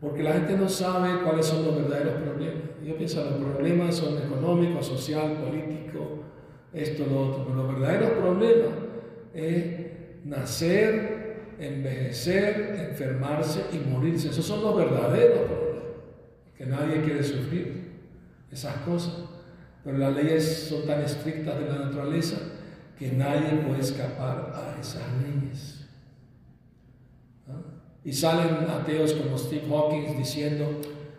Porque 0.00 0.22
la 0.22 0.34
gente 0.34 0.56
no 0.56 0.68
sabe 0.68 1.22
cuáles 1.22 1.46
son 1.46 1.64
los 1.64 1.76
verdaderos 1.76 2.14
problemas. 2.22 2.62
Yo 2.84 2.96
pienso 2.96 3.24
que 3.24 3.30
los 3.30 3.52
problemas 3.54 3.94
son 3.94 4.18
económicos, 4.18 4.86
social, 4.86 5.32
político, 5.38 6.24
esto, 6.72 7.06
lo 7.06 7.28
otro. 7.28 7.44
Pero 7.46 7.62
los 7.62 7.74
verdaderos 7.74 8.10
problemas 8.10 8.68
es 9.32 9.64
nacer, 10.24 11.13
envejecer, 11.66 12.88
enfermarse 12.90 13.64
y 13.72 13.78
morirse. 13.88 14.30
Esos 14.30 14.44
son 14.44 14.62
los 14.62 14.76
verdaderos 14.76 15.50
problemas. 15.50 15.84
Que 16.56 16.66
nadie 16.66 17.02
quiere 17.02 17.22
sufrir 17.22 17.92
esas 18.50 18.76
cosas. 18.78 19.14
Pero 19.84 19.98
las 19.98 20.14
leyes 20.14 20.66
son 20.68 20.86
tan 20.86 21.02
estrictas 21.02 21.58
de 21.58 21.66
la 21.66 21.84
naturaleza 21.86 22.36
que 22.98 23.12
nadie 23.12 23.62
puede 23.66 23.80
escapar 23.80 24.52
a 24.54 24.80
esas 24.80 25.02
leyes. 25.22 25.80
Y 28.04 28.12
salen 28.12 28.68
ateos 28.68 29.14
como 29.14 29.36
Steve 29.38 29.66
Hawking 29.68 30.16
diciendo, 30.18 30.66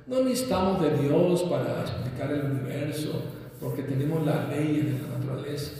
no 0.08 0.22
necesitamos 0.22 0.82
de 0.82 0.98
Dios 1.00 1.44
para 1.44 1.82
explicar 1.82 2.32
el 2.32 2.52
universo, 2.52 3.24
porque 3.60 3.84
tenemos 3.84 4.24
la 4.26 4.48
ley 4.48 4.82
de 4.82 5.00
la 5.00 5.18
naturaleza. 5.18 5.72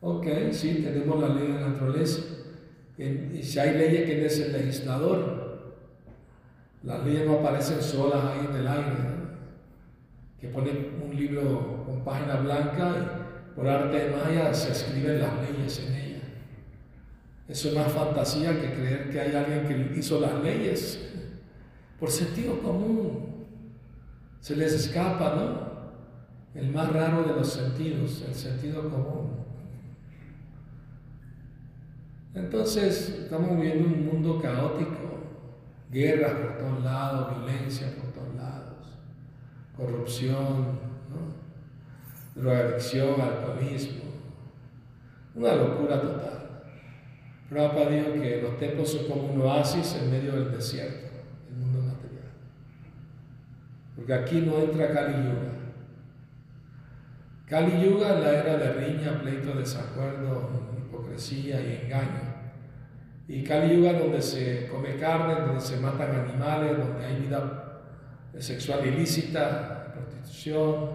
Ok, 0.00 0.26
sí, 0.52 0.80
tenemos 0.82 1.20
la 1.20 1.28
ley 1.28 1.48
de 1.48 1.60
la 1.60 1.68
naturaleza. 1.68 2.22
Y 3.02 3.42
si 3.42 3.58
hay 3.58 3.76
leyes, 3.76 4.04
¿quién 4.04 4.24
es 4.24 4.38
el 4.38 4.52
legislador? 4.52 5.42
Las 6.84 7.04
leyes 7.04 7.26
no 7.26 7.38
aparecen 7.38 7.82
solas 7.82 8.24
ahí 8.24 8.46
en 8.48 8.56
el 8.56 8.66
aire. 8.66 8.96
Que 10.40 10.48
pone 10.48 10.70
un 11.04 11.16
libro 11.16 11.84
con 11.84 12.04
página 12.04 12.36
blanca 12.36 12.94
y 12.96 13.54
por 13.56 13.68
arte 13.68 13.96
de 13.96 14.16
magia 14.16 14.52
se 14.54 14.72
escriben 14.72 15.20
las 15.20 15.32
leyes 15.48 15.80
en 15.86 15.94
ella. 15.94 16.22
Eso 17.48 17.68
es 17.68 17.74
más 17.74 17.92
fantasía 17.92 18.60
que 18.60 18.72
creer 18.72 19.10
que 19.10 19.20
hay 19.20 19.34
alguien 19.34 19.66
que 19.66 19.98
hizo 19.98 20.20
las 20.20 20.42
leyes 20.42 21.12
por 21.98 22.10
sentido 22.10 22.60
común. 22.60 23.46
Se 24.40 24.56
les 24.56 24.72
escapa, 24.72 25.34
¿no? 25.36 26.60
El 26.60 26.70
más 26.70 26.92
raro 26.92 27.22
de 27.22 27.34
los 27.34 27.52
sentidos, 27.52 28.24
el 28.26 28.34
sentido 28.34 28.88
común. 28.90 29.41
Entonces 32.34 33.10
estamos 33.24 33.56
viviendo 33.56 33.88
un 33.88 34.06
mundo 34.06 34.40
caótico, 34.40 35.20
guerras 35.90 36.32
por 36.32 36.58
todos 36.58 36.82
lados, 36.82 37.36
violencia 37.36 37.88
por 37.94 38.10
todos 38.12 38.34
lados, 38.34 38.98
corrupción, 39.76 40.78
drogadicción, 42.34 43.20
alcoholismo, 43.20 44.02
una 45.34 45.54
locura 45.56 46.00
total. 46.00 46.32
Prabhupada 47.50 47.90
dijo 47.90 48.12
que 48.14 48.40
los 48.40 48.58
templos 48.58 48.90
son 48.90 49.06
como 49.08 49.34
un 49.34 49.40
oasis 49.42 49.96
en 49.96 50.10
medio 50.10 50.32
del 50.32 50.52
desierto, 50.52 51.08
el 51.50 51.56
mundo 51.56 51.80
material. 51.80 52.30
Porque 53.94 54.14
aquí 54.14 54.40
no 54.40 54.58
entra 54.58 54.90
Kali 54.90 55.16
Yuga. 55.16 55.52
Kali 57.46 57.84
Yuga 57.84 58.14
es 58.14 58.20
la 58.24 58.32
era 58.32 58.56
de 58.56 58.72
riña, 58.72 59.20
pleito, 59.20 59.52
desacuerdo, 59.52 60.71
hipocresía 61.12 61.60
y 61.60 61.84
engaño. 61.84 62.32
Y 63.28 63.44
Kali 63.44 63.76
Yuga 63.76 63.94
donde 63.94 64.20
se 64.20 64.68
come 64.68 64.96
carne, 64.96 65.46
donde 65.46 65.60
se 65.60 65.78
matan 65.78 66.28
animales, 66.28 66.76
donde 66.76 67.04
hay 67.04 67.20
vida 67.20 67.82
sexual 68.38 68.86
ilícita, 68.86 69.92
prostitución, 69.94 70.90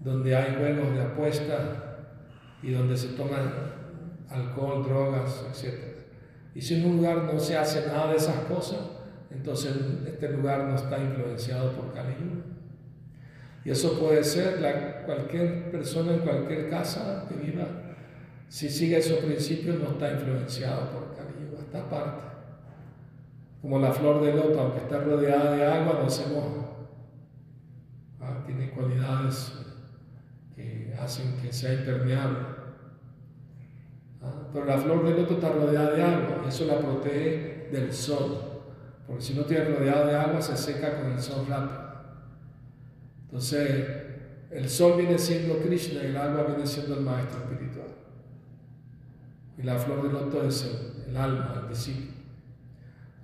donde 0.00 0.34
hay 0.34 0.56
juegos 0.56 0.94
de 0.94 1.02
apuesta 1.02 2.06
y 2.62 2.72
donde 2.72 2.96
se 2.96 3.08
toman 3.08 3.52
alcohol, 4.28 4.84
drogas, 4.84 5.44
etc. 5.52 5.74
Y 6.54 6.60
si 6.60 6.74
en 6.80 6.86
un 6.90 6.96
lugar 6.96 7.24
no 7.24 7.38
se 7.38 7.56
hace 7.56 7.86
nada 7.86 8.10
de 8.10 8.16
esas 8.16 8.36
cosas, 8.44 8.80
entonces 9.30 9.74
este 10.06 10.30
lugar 10.30 10.64
no 10.64 10.74
está 10.74 10.98
influenciado 10.98 11.72
por 11.72 11.92
Kali 11.92 12.14
Y 13.64 13.70
eso 13.70 13.98
puede 13.98 14.22
ser 14.22 14.58
cualquier 15.06 15.70
persona 15.70 16.14
en 16.14 16.20
cualquier 16.20 16.70
casa 16.70 17.26
que 17.28 17.34
viva, 17.34 17.66
si 18.54 18.70
sigue 18.70 18.98
esos 18.98 19.18
principios, 19.18 19.80
no 19.80 19.90
está 19.90 20.12
influenciado 20.12 20.88
por 20.90 21.12
Kali 21.16 21.34
está 21.58 21.80
aparte. 21.80 22.22
Como 23.60 23.80
la 23.80 23.92
flor 23.92 24.22
de 24.22 24.32
loto, 24.32 24.60
aunque 24.60 24.78
está 24.78 25.00
rodeada 25.00 25.56
de 25.56 25.66
agua, 25.66 25.98
no 26.00 26.08
se 26.08 26.28
moja. 26.28 26.68
Ah, 28.20 28.44
tiene 28.46 28.70
cualidades 28.70 29.54
que 30.54 30.94
hacen 30.96 31.36
que 31.42 31.52
sea 31.52 31.74
impermeable. 31.74 32.38
Pero 34.52 34.64
la 34.64 34.78
flor 34.78 35.04
de 35.04 35.20
loto 35.20 35.34
está 35.34 35.48
rodeada 35.48 35.90
de 35.90 36.02
agua, 36.04 36.44
eso 36.46 36.66
la 36.66 36.78
protege 36.78 37.70
del 37.72 37.92
sol. 37.92 38.38
Porque 39.04 39.20
si 39.20 39.34
no 39.34 39.42
tiene 39.46 39.64
rodeada 39.64 40.06
de 40.06 40.14
agua, 40.14 40.40
se 40.40 40.56
seca 40.56 41.00
con 41.00 41.10
el 41.10 41.18
sol 41.18 41.44
rápido. 41.48 41.92
Entonces, 43.24 43.88
el 44.52 44.68
sol 44.68 44.96
viene 44.96 45.18
siendo 45.18 45.58
Krishna 45.58 46.04
y 46.04 46.06
el 46.06 46.16
agua 46.16 46.44
viene 46.44 46.64
siendo 46.64 46.94
el 46.94 47.00
maestro 47.00 47.40
espiritual. 47.40 47.83
Y 49.56 49.62
la 49.62 49.78
flor 49.78 50.02
de 50.02 50.12
loto 50.12 50.42
es 50.42 50.68
el, 51.06 51.16
alma, 51.16 51.60
el 51.62 51.68
discípulo. 51.68 52.12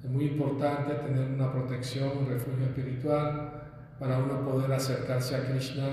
Es 0.02 0.10
muy 0.10 0.26
importante 0.26 0.94
tener 0.94 1.30
una 1.30 1.52
protección, 1.52 2.18
un 2.18 2.28
refugio 2.28 2.66
espiritual 2.66 3.62
para 3.98 4.18
uno 4.18 4.44
poder 4.44 4.72
acercarse 4.72 5.36
a 5.36 5.46
Krishna 5.50 5.88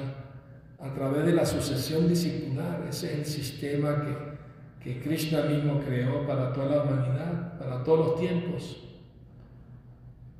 a 0.79 0.93
través 0.93 1.25
de 1.25 1.33
la 1.33 1.45
sucesión 1.45 2.07
discipular. 2.07 2.85
Ese 2.87 3.13
es 3.13 3.19
el 3.19 3.25
sistema 3.25 4.01
que 4.01 4.37
que 4.87 5.01
Krishna 5.01 5.41
mismo 5.41 5.81
creó 5.81 6.25
para 6.25 6.53
toda 6.53 6.77
la 6.77 6.83
humanidad, 6.83 7.57
para 7.59 7.83
todos 7.83 8.07
los 8.07 8.19
tiempos. 8.21 8.83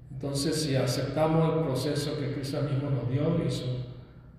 Entonces, 0.10 0.64
si 0.64 0.74
aceptamos 0.74 1.54
el 1.54 1.64
proceso 1.66 2.18
que 2.18 2.32
Krishna 2.34 2.62
mismo 2.62 2.90
nos 2.90 3.10
dio 3.10 3.46
y 3.46 3.52
su 3.52 3.66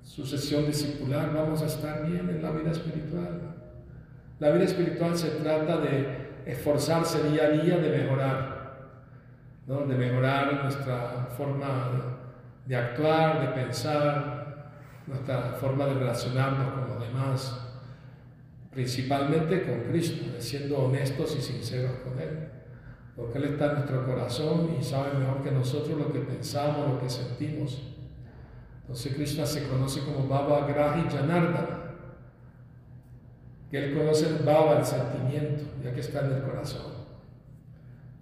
sucesión 0.03 0.67
discipular, 0.67 1.35
vamos 1.35 1.61
a 1.61 1.67
estar 1.67 2.07
bien 2.07 2.27
en 2.31 2.43
la 2.43 2.53
vida 2.53 2.71
espiritual. 2.71 3.38
La 4.39 4.51
vida 4.51 4.65
espiritual 4.65 5.17
se 5.17 5.31
trata 5.31 5.79
de 5.79 6.29
esforzarse 6.47 7.29
día 7.31 7.45
a 7.45 7.51
día 7.51 7.77
de 7.79 7.99
mejorar, 7.99 8.79
¿no? 9.67 9.81
de 9.81 9.95
mejorar 9.95 10.63
nuestra 10.63 11.29
forma 11.37 12.19
de 12.67 12.77
actuar, 12.77 13.41
de 13.41 13.63
pensar, 13.63 14.73
nuestra 15.07 15.57
forma 15.61 15.87
de 15.87 15.95
relacionarnos 15.95 16.73
con 16.73 16.89
los 16.89 17.01
demás 17.01 17.69
principalmente 18.79 19.65
con 19.65 19.91
Cristo, 19.91 20.25
siendo 20.39 20.79
honestos 20.79 21.35
y 21.37 21.43
sinceros 21.43 21.97
con 22.05 22.17
Él, 22.21 22.49
porque 23.17 23.39
Él 23.39 23.45
está 23.45 23.67
en 23.67 23.75
nuestro 23.75 24.07
corazón 24.07 24.77
y 24.79 24.85
sabe 24.85 25.19
mejor 25.19 25.43
que 25.43 25.51
nosotros 25.51 25.99
lo 25.99 26.13
que 26.13 26.21
pensamos, 26.21 26.89
lo 26.89 27.01
que 27.01 27.11
sentimos. 27.11 27.83
Entonces 28.83 29.15
Krishna 29.15 29.47
se 29.47 29.67
conoce 29.67 30.03
como 30.05 30.29
Baba 30.29 30.67
Grahi 30.69 31.09
Janardana, 31.11 31.78
que 33.71 33.85
Él 33.85 33.99
conoce 33.99 34.29
el 34.29 34.45
Baba, 34.45 34.79
el 34.79 34.85
sentimiento, 34.85 35.65
ya 35.85 35.93
que 35.93 36.01
está 36.01 36.25
en 36.27 36.33
el 36.33 36.43
corazón. 36.43 36.99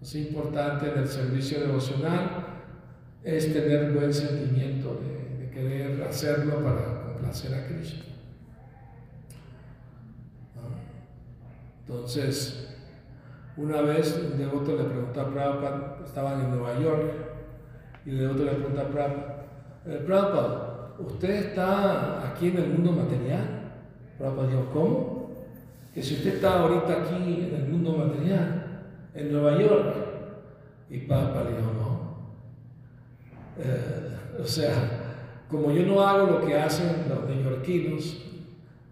Es 0.01 0.15
importante 0.15 0.91
en 0.91 0.99
el 0.99 1.09
servicio 1.09 1.61
devocional 1.61 2.47
es 3.27 3.53
tener 3.53 3.93
buen 3.93 4.15
sentimiento 4.15 5.01
de, 5.03 5.51
querer 5.51 6.03
hacerlo 6.03 6.63
para 6.63 7.03
complacer 7.03 7.55
a 7.55 7.67
Krishna. 7.67 8.05
Entonces, 11.81 12.77
una 13.57 13.81
vez 13.81 14.23
un 14.31 14.37
devoto 14.37 14.77
le 14.77 14.85
preguntó 14.85 15.21
a 15.23 15.31
Prabhupada, 15.31 15.99
estaban 16.05 16.43
en 16.43 16.51
Nueva 16.51 16.79
York, 16.79 17.13
y 18.05 18.11
el 18.11 18.19
devoto 18.19 18.45
le 18.45 18.53
preguntó 18.53 18.81
a 18.83 18.89
Prabhupada, 18.89 19.45
eh, 19.87 20.03
Prabhupada, 20.07 20.95
¿usted 20.99 21.31
está 21.31 22.29
aquí 22.29 22.49
en 22.49 22.59
el 22.59 22.69
mundo 22.69 22.93
material? 22.93 23.73
Prabhupada 24.19 24.49
dijo, 24.49 24.71
¿cómo? 24.75 25.16
Que 25.97 26.03
si 26.03 26.17
usted 26.17 26.35
está 26.35 26.61
ahorita 26.61 26.93
aquí 26.93 27.15
en 27.17 27.55
el 27.55 27.69
mundo 27.69 27.97
material, 27.97 28.83
en 29.15 29.33
Nueva 29.33 29.59
York, 29.59 29.97
y 30.91 30.99
Prabhupada 30.99 31.49
dijo, 31.49 31.73
no. 31.73 32.17
Eh, 33.59 34.39
o 34.39 34.45
sea, 34.45 34.75
como 35.49 35.73
yo 35.73 35.87
no 35.87 36.07
hago 36.07 36.27
lo 36.27 36.47
que 36.47 36.55
hacen 36.55 37.07
los 37.09 37.27
neoyorquinos, 37.27 38.27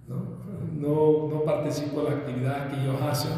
¿no? 0.09 0.39
no, 0.73 1.29
no 1.29 1.45
participo 1.45 2.01
en 2.01 2.07
la 2.07 2.13
actividad 2.13 2.71
que 2.71 2.81
ellos 2.81 2.97
hacen. 3.03 3.33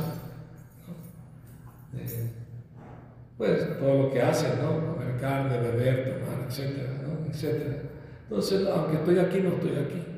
pues 3.36 3.80
todo 3.80 4.04
lo 4.04 4.10
que 4.12 4.22
hacen, 4.22 4.62
¿no? 4.62 4.94
Comer 4.94 5.20
carne, 5.20 5.58
beber, 5.58 6.20
tomar, 6.20 6.46
etcétera, 6.46 7.00
etcétera. 7.28 7.82
Entonces, 8.22 8.68
aunque 8.68 8.98
estoy 8.98 9.18
aquí, 9.18 9.40
no 9.40 9.48
estoy 9.48 9.72
aquí. 9.72 10.15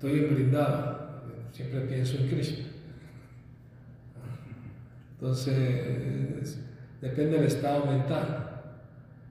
Estoy 0.00 0.18
en 0.18 0.34
brindada. 0.34 1.20
Siempre 1.52 1.80
pienso 1.80 2.16
en 2.16 2.28
Cristo. 2.28 2.62
Entonces, 5.12 6.58
depende 7.02 7.36
del 7.36 7.44
estado 7.44 7.84
mental. 7.84 8.62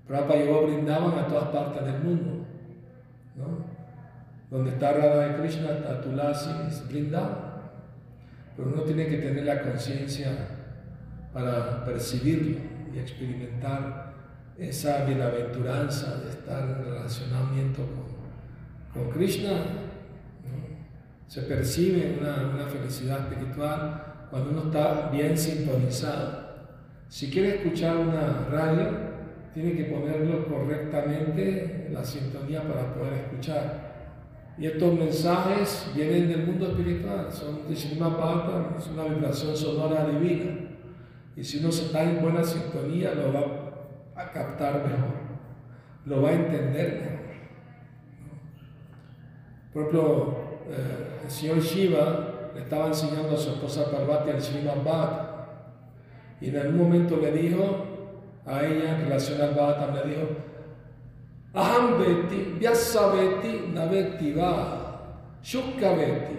Prabhupada 0.08 0.40
llevó 0.40 0.60
a 0.60 0.66
Brindavan 0.68 1.18
a 1.18 1.28
todas 1.28 1.46
partes 1.46 1.84
del 1.84 2.04
mundo. 2.04 2.46
Donde 4.52 4.70
está 4.70 4.94
Radha 4.94 5.30
de 5.30 5.42
Krishna, 5.42 5.72
está 5.72 6.02
Tulasi, 6.02 6.52
es. 6.68 6.84
Pero 6.88 8.70
uno 8.72 8.84
tiene 8.84 9.08
que 9.08 9.18
tener 9.18 9.46
la 9.46 9.64
conciencia 9.64 10.30
para 11.34 11.84
percibirlo 11.84 12.60
y 12.94 13.00
experimentar 13.00 14.14
esa 14.56 15.04
bienaventuranza 15.06 16.18
de 16.18 16.30
estar 16.30 16.62
en 16.70 16.86
relacionamiento 16.86 17.82
con, 18.94 19.02
con 19.02 19.12
Krishna. 19.12 19.89
Se 21.30 21.44
percibe 21.44 22.18
una, 22.20 22.66
felicidad 22.66 23.20
espiritual 23.20 24.26
cuando 24.32 24.50
uno 24.50 24.64
está 24.64 25.12
bien 25.12 25.38
sintonizado. 25.38 26.50
Si 27.08 27.30
quiere 27.30 27.58
escuchar 27.58 27.98
una 27.98 28.48
radio, 28.50 28.88
tiene 29.54 29.74
que 29.74 29.84
ponerlo 29.84 30.48
correctamente 30.48 31.86
en 31.86 31.94
la 31.94 32.04
sintonía 32.04 32.64
para 32.64 32.96
poder 32.96 33.14
escuchar. 33.14 34.56
Y 34.58 34.66
estos 34.66 34.92
mensajes 34.98 35.92
vienen 35.96 36.30
del 36.30 36.48
mundo 36.48 36.70
espiritual, 36.70 37.32
son 37.32 37.60
de 37.68 38.00
Bhagavatam, 38.00 38.76
es 38.76 38.88
una 38.88 39.04
vibración 39.04 39.56
sonora 39.56 40.08
divina. 40.08 40.52
Y 41.36 41.44
si 41.44 41.60
uno 41.60 41.70
está 41.70 42.10
en 42.10 42.24
buena 42.24 42.44
sintonía, 42.44 43.14
lo 43.14 43.32
va 43.32 44.24
a 44.24 44.32
captar 44.32 44.84
mejor, 44.84 45.14
lo 46.06 46.24
va 46.24 46.30
a 46.30 46.34
entender 46.34 47.02
mejor. 47.04 47.20
Por 49.72 49.82
ejemplo, 49.84 50.49
eh, 50.72 51.22
el 51.24 51.32
señor 51.32 51.60
Shiva 51.60 52.52
le 52.54 52.62
estaba 52.62 52.88
enseñando 52.88 53.36
a 53.36 53.38
su 53.38 53.52
esposa 53.52 53.92
Parvati 53.92 54.30
el 54.32 54.42
Srimad 54.42 54.84
Bhagavatam. 54.84 55.28
Y 56.42 56.50
en 56.50 56.58
algún 56.58 56.78
momento 56.78 57.18
le 57.18 57.32
dijo 57.32 57.86
a 58.46 58.64
ella 58.64 58.96
en 58.96 59.02
relación 59.06 59.42
al 59.42 59.54
Bhagavatam, 59.54 59.96
le 59.96 60.16
dijo, 60.16 60.28
Aham 61.54 61.98
veti, 62.00 62.56
vyasaveti, 62.60 63.72
naveti 63.74 64.34
va, 64.34 65.40
shukaveti. 65.42 66.38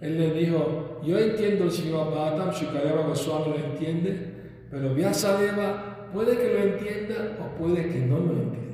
Él 0.00 0.18
le 0.18 0.34
dijo, 0.34 1.00
yo 1.02 1.18
entiendo 1.18 1.64
el 1.64 1.72
Srimad 1.72 2.10
Bhagavatam, 2.10 2.50
Shukadeva 2.50 3.06
Goswami 3.06 3.58
lo 3.58 3.64
entiende, 3.64 4.34
pero 4.70 4.94
Vyasadeva 4.94 6.10
puede 6.12 6.36
que 6.36 6.52
lo 6.52 6.58
entienda 6.58 7.36
o 7.40 7.58
puede 7.58 7.88
que 7.88 8.00
no 8.00 8.18
lo 8.18 8.32
entienda. 8.32 8.64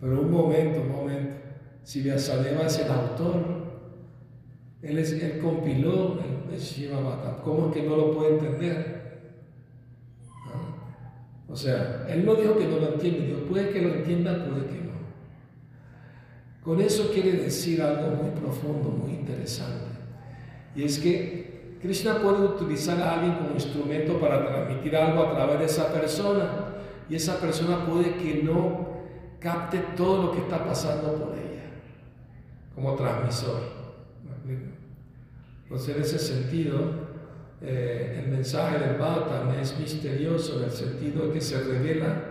Pero 0.00 0.20
un 0.20 0.30
momento, 0.30 0.80
un 0.80 0.92
momento, 0.92 1.39
si 1.82 2.02
Vyasadeva 2.02 2.66
es 2.66 2.78
el 2.78 2.90
autor, 2.90 3.60
él, 4.82 4.98
es, 4.98 5.12
él 5.12 5.38
compiló 5.40 6.18
el, 6.20 6.54
el 6.54 6.90
Bhagavatam, 6.90 7.42
¿cómo 7.42 7.68
es 7.68 7.74
que 7.74 7.82
no 7.82 7.96
lo 7.96 8.12
puede 8.12 8.38
entender? 8.38 9.00
O 11.48 11.56
sea, 11.56 12.06
él 12.08 12.24
no 12.24 12.34
dijo 12.36 12.56
que 12.56 12.66
no 12.66 12.78
lo 12.78 12.92
entiende, 12.92 13.26
dijo, 13.26 13.40
puede 13.40 13.70
que 13.70 13.82
lo 13.82 13.94
entienda, 13.94 14.46
puede 14.46 14.66
que 14.66 14.84
no. 14.84 14.90
Con 16.62 16.80
eso 16.80 17.10
quiere 17.12 17.32
decir 17.32 17.82
algo 17.82 18.22
muy 18.22 18.30
profundo, 18.30 18.90
muy 18.90 19.12
interesante. 19.12 19.90
Y 20.76 20.84
es 20.84 20.98
que 20.98 21.76
Krishna 21.82 22.20
puede 22.20 22.44
utilizar 22.44 23.00
a 23.02 23.14
alguien 23.14 23.34
como 23.34 23.50
instrumento 23.54 24.20
para 24.20 24.46
transmitir 24.46 24.94
algo 24.94 25.24
a 25.24 25.34
través 25.34 25.58
de 25.58 25.64
esa 25.64 25.92
persona. 25.92 26.66
Y 27.08 27.16
esa 27.16 27.40
persona 27.40 27.84
puede 27.84 28.14
que 28.14 28.42
no 28.44 28.88
capte 29.40 29.78
todo 29.96 30.24
lo 30.24 30.32
que 30.32 30.38
está 30.38 30.64
pasando 30.64 31.14
por 31.14 31.36
ella 31.36 31.49
como 32.80 32.96
transmisor. 32.96 33.60
Entonces, 35.64 35.96
en 35.96 36.02
ese 36.02 36.18
sentido, 36.18 36.78
eh, 37.60 38.22
el 38.24 38.30
mensaje 38.30 38.78
del 38.78 38.96
Bhagavatam 38.96 39.50
es 39.60 39.78
misterioso 39.78 40.58
en 40.58 40.64
el 40.64 40.70
sentido 40.70 41.30
que 41.30 41.40
se 41.40 41.62
revela 41.62 42.24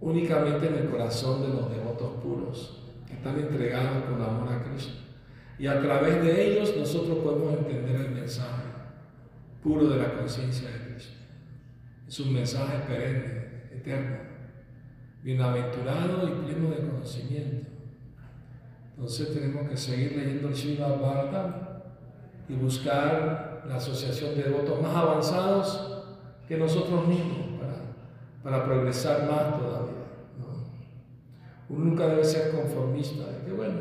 únicamente 0.00 0.66
en 0.66 0.74
el 0.74 0.88
corazón 0.88 1.42
de 1.42 1.48
los 1.48 1.70
devotos 1.70 2.22
puros, 2.22 2.82
que 3.06 3.14
están 3.14 3.38
entregados 3.38 4.04
con 4.04 4.20
amor 4.20 4.50
a 4.50 4.64
Cristo. 4.64 4.94
Y 5.58 5.66
a 5.66 5.80
través 5.80 6.22
de 6.22 6.46
ellos 6.46 6.74
nosotros 6.76 7.18
podemos 7.18 7.58
entender 7.58 7.96
el 7.96 8.10
mensaje 8.12 8.64
puro 9.62 9.88
de 9.88 9.98
la 9.98 10.14
conciencia 10.14 10.70
de 10.70 10.78
Cristo. 10.94 11.14
Es 12.08 12.18
un 12.18 12.32
mensaje 12.32 12.78
perenne, 12.88 13.44
eterno, 13.72 14.16
bienaventurado 15.22 16.28
y 16.28 16.44
pleno 16.44 16.70
de 16.70 16.88
conocimiento. 16.88 17.73
Entonces 18.96 19.34
tenemos 19.34 19.68
que 19.68 19.76
seguir 19.76 20.16
leyendo 20.16 20.48
el 20.48 20.54
Shiva 20.54 20.88
Bhagavatam 20.88 21.54
y 22.48 22.54
buscar 22.54 23.64
la 23.68 23.76
asociación 23.76 24.34
de 24.34 24.44
devotos 24.44 24.80
más 24.80 24.94
avanzados 24.94 26.04
que 26.46 26.56
nosotros 26.56 27.06
mismos 27.08 27.58
para, 27.58 27.76
para 28.42 28.64
progresar 28.64 29.28
más 29.30 29.58
todavía. 29.58 30.04
Uno 31.68 31.86
nunca 31.86 32.06
debe 32.06 32.24
ser 32.24 32.52
conformista, 32.52 33.24
de 33.26 33.46
que 33.46 33.52
bueno, 33.52 33.80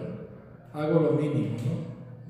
hago 0.74 1.00
lo 1.02 1.12
mínimo, 1.12 1.58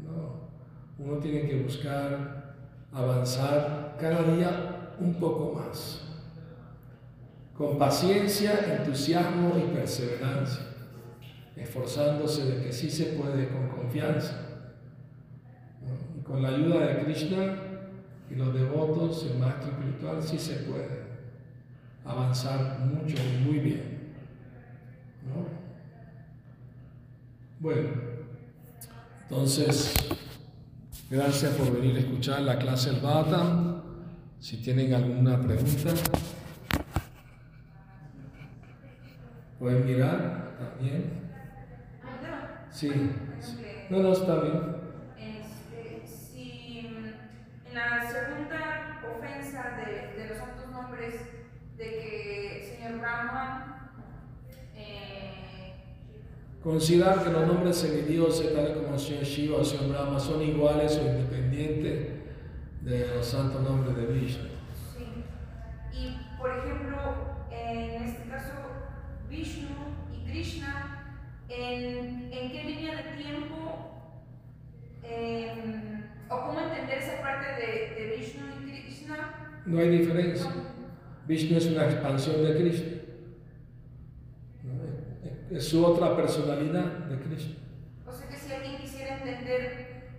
no. 0.04 0.50
Uno 0.98 1.20
tiene 1.20 1.48
que 1.48 1.62
buscar 1.62 2.56
avanzar 2.92 3.96
cada 4.00 4.24
día 4.24 4.96
un 5.00 5.14
poco 5.16 5.54
más, 5.54 6.02
con 7.56 7.78
paciencia, 7.78 8.78
entusiasmo 8.80 9.54
y 9.58 9.74
perseverancia, 9.76 10.73
esforzándose 11.56 12.46
de 12.46 12.64
que 12.64 12.74
sí 12.74 12.90
se 12.90 13.06
puede 13.14 13.50
con 13.50 13.70
confianza 13.70 14.54
con 16.24 16.42
la 16.42 16.50
ayuda 16.50 16.88
de 16.88 17.04
Krishna 17.04 17.56
y 18.30 18.36
los 18.36 18.54
devotos, 18.54 19.30
el 19.32 19.40
maestro 19.40 19.72
espiritual, 19.72 20.24
sí 20.24 20.40
se 20.40 20.56
puede 20.64 21.04
avanzar 22.06 22.80
mucho 22.80 23.16
y 23.18 23.46
muy 23.46 23.60
bien. 23.60 24.14
¿no? 25.28 25.46
Bueno, 27.60 27.90
entonces, 29.24 29.94
gracias 31.10 31.54
por 31.54 31.72
venir 31.74 31.98
a 31.98 32.00
escuchar 32.00 32.42
la 32.42 32.58
clase 32.58 32.92
del 32.92 33.02
Bhagavatam. 33.02 33.82
Si 34.40 34.58
tienen 34.58 34.94
alguna 34.94 35.40
pregunta, 35.42 35.94
pueden 39.60 39.86
mirar 39.86 40.58
también. 40.58 41.23
Sí, 42.74 42.92
no, 43.92 44.00
no, 44.00 44.14
está 44.14 44.40
bien. 44.40 44.62
Este, 45.16 46.08
si 46.08 46.90
mm, 46.90 47.68
en 47.68 47.76
la 47.76 48.02
segunda 48.12 49.00
ofensa 49.16 49.78
de, 49.78 50.20
de 50.20 50.30
los 50.30 50.38
santos 50.40 50.72
nombres 50.72 51.14
de 51.78 51.84
que 51.84 52.58
el 52.58 52.66
señor 52.66 53.00
Brahman 53.00 53.92
eh, 54.76 55.74
Considerar 56.64 57.24
que 57.24 57.30
los 57.30 57.46
nombres 57.46 57.78
semidioses, 57.78 58.56
tales 58.56 58.76
como 58.78 58.96
el 58.96 59.00
Señor 59.00 59.24
Shiva 59.24 59.58
o 59.58 59.60
el 59.60 59.66
Señor 59.66 59.90
Brahma, 59.90 60.20
son 60.20 60.42
iguales 60.42 60.98
o 60.98 61.06
independientes 61.08 62.10
de 62.82 63.08
los 63.16 63.26
santos 63.26 63.62
nombres 63.62 63.96
de 63.96 64.06
Vishnu. 64.08 64.53
No 79.74 79.80
hay 79.80 79.90
diferencia. 79.90 80.52
Vishnu 81.26 81.58
es 81.58 81.66
una 81.66 81.86
expansión 81.86 82.44
de 82.44 82.56
Krishna. 82.56 83.02
¿no? 84.62 85.58
Es 85.58 85.68
su 85.68 85.84
otra 85.84 86.16
personalidad 86.16 86.86
de 87.10 87.18
Krishna. 87.18 87.56
O 88.06 88.12
sea 88.12 88.30
que 88.30 88.36
si 88.36 88.54
alguien 88.54 88.78
quisiera 88.78 89.18
entender 89.18 90.12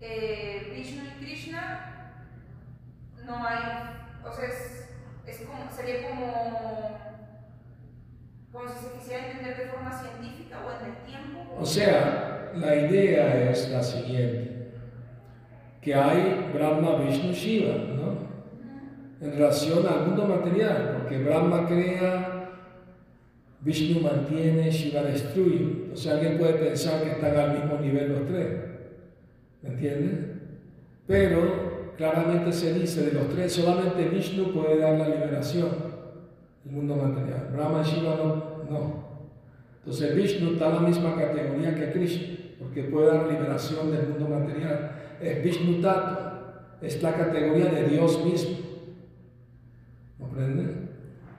eh, 0.00 0.72
Vishnu 0.74 1.02
y 1.04 1.22
Krishna, 1.22 2.24
no 3.26 3.46
hay, 3.46 3.58
o 4.26 4.32
sea, 4.32 4.48
es, 4.48 4.88
es 5.26 5.46
como, 5.46 5.70
sería 5.70 6.08
como, 6.08 6.98
como 8.50 8.66
si 8.66 8.78
se 8.78 8.98
quisiera 8.98 9.30
entender 9.30 9.58
de 9.58 9.66
forma 9.66 9.92
científica 9.92 10.58
o 10.64 10.70
en 10.80 10.90
el 10.90 10.96
tiempo. 11.04 11.54
O 11.60 11.66
sea, 11.66 12.50
la 12.56 12.76
idea 12.76 13.50
es 13.50 13.68
la 13.68 13.82
siguiente, 13.82 14.72
que 15.82 15.94
hay 15.94 16.50
Brahma, 16.54 16.96
Vishnu, 16.96 17.32
Shiva, 17.34 17.74
¿no? 17.74 18.31
En 19.22 19.30
relación 19.30 19.86
al 19.86 20.08
mundo 20.08 20.26
material, 20.26 20.96
porque 20.98 21.22
Brahma 21.22 21.68
crea, 21.68 22.50
Vishnu 23.60 24.00
mantiene, 24.00 24.68
Shiva 24.68 25.02
destruye. 25.02 25.94
Sea, 25.94 26.14
alguien 26.14 26.38
puede 26.38 26.54
pensar 26.54 27.04
que 27.04 27.10
están 27.12 27.36
al 27.36 27.52
mismo 27.52 27.78
nivel 27.78 28.12
los 28.12 28.26
tres, 28.26 28.48
¿me 29.62 29.68
entiendes? 29.68 30.18
Pero 31.06 31.92
claramente 31.96 32.52
se 32.52 32.74
dice, 32.74 33.06
de 33.06 33.12
los 33.12 33.28
tres 33.28 33.52
solamente 33.52 34.08
Vishnu 34.08 34.52
puede 34.52 34.78
dar 34.78 34.98
la 34.98 35.06
liberación 35.06 35.68
del 36.64 36.74
mundo 36.74 36.96
material. 36.96 37.48
Brahma 37.52 37.82
y 37.86 37.90
Shiva 37.90 38.16
no. 38.16 38.64
no. 38.68 39.12
Entonces 39.78 40.16
Vishnu 40.16 40.54
está 40.54 40.66
en 40.66 40.74
la 40.74 40.80
misma 40.80 41.14
categoría 41.14 41.76
que 41.76 41.92
Krishna, 41.92 42.38
porque 42.58 42.82
puede 42.84 43.06
dar 43.06 43.30
liberación 43.30 43.92
del 43.92 44.08
mundo 44.08 44.36
material. 44.36 44.90
Es 45.20 45.44
Vishnu 45.44 45.80
Tattva, 45.80 46.78
es 46.80 47.00
la 47.00 47.14
categoría 47.14 47.66
de 47.66 47.84
Dios 47.84 48.24
mismo. 48.24 48.61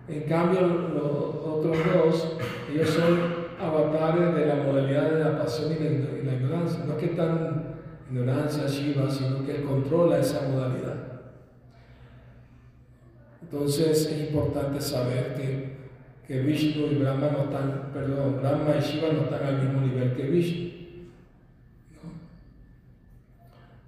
En 0.08 0.22
cambio, 0.24 0.62
los 0.62 1.36
otros 1.46 1.78
dos, 1.94 2.38
ellos 2.72 2.90
son 2.90 3.44
avatares 3.60 4.36
de 4.36 4.46
la 4.46 4.56
modalidad 4.56 5.12
de 5.12 5.24
la 5.24 5.38
pasión 5.38 5.72
y 5.72 5.76
y 5.76 6.24
la 6.26 6.34
ignorancia. 6.34 6.84
No 6.86 6.94
es 6.94 7.00
que 7.00 7.06
están 7.12 7.74
ignorancia 8.10 8.68
Shiva, 8.68 9.10
sino 9.10 9.46
que 9.46 9.56
él 9.56 9.64
controla 9.64 10.20
esa 10.20 10.48
modalidad. 10.48 10.94
Entonces 13.42 14.08
es 14.08 14.30
importante 14.30 14.82
saber 14.82 15.36
que, 15.36 15.78
que 16.28 16.42
Vishnu 16.42 16.88
y 16.88 16.96
Brahma 16.96 17.30
no 17.32 17.44
están, 17.44 17.92
perdón, 17.94 18.40
Brahma 18.40 18.76
y 18.78 18.82
Shiva 18.82 19.10
no 19.14 19.24
están 19.24 19.44
al 19.44 19.64
mismo 19.64 19.82
nivel 19.82 20.14
que 20.14 20.24
Vishnu. 20.24 20.74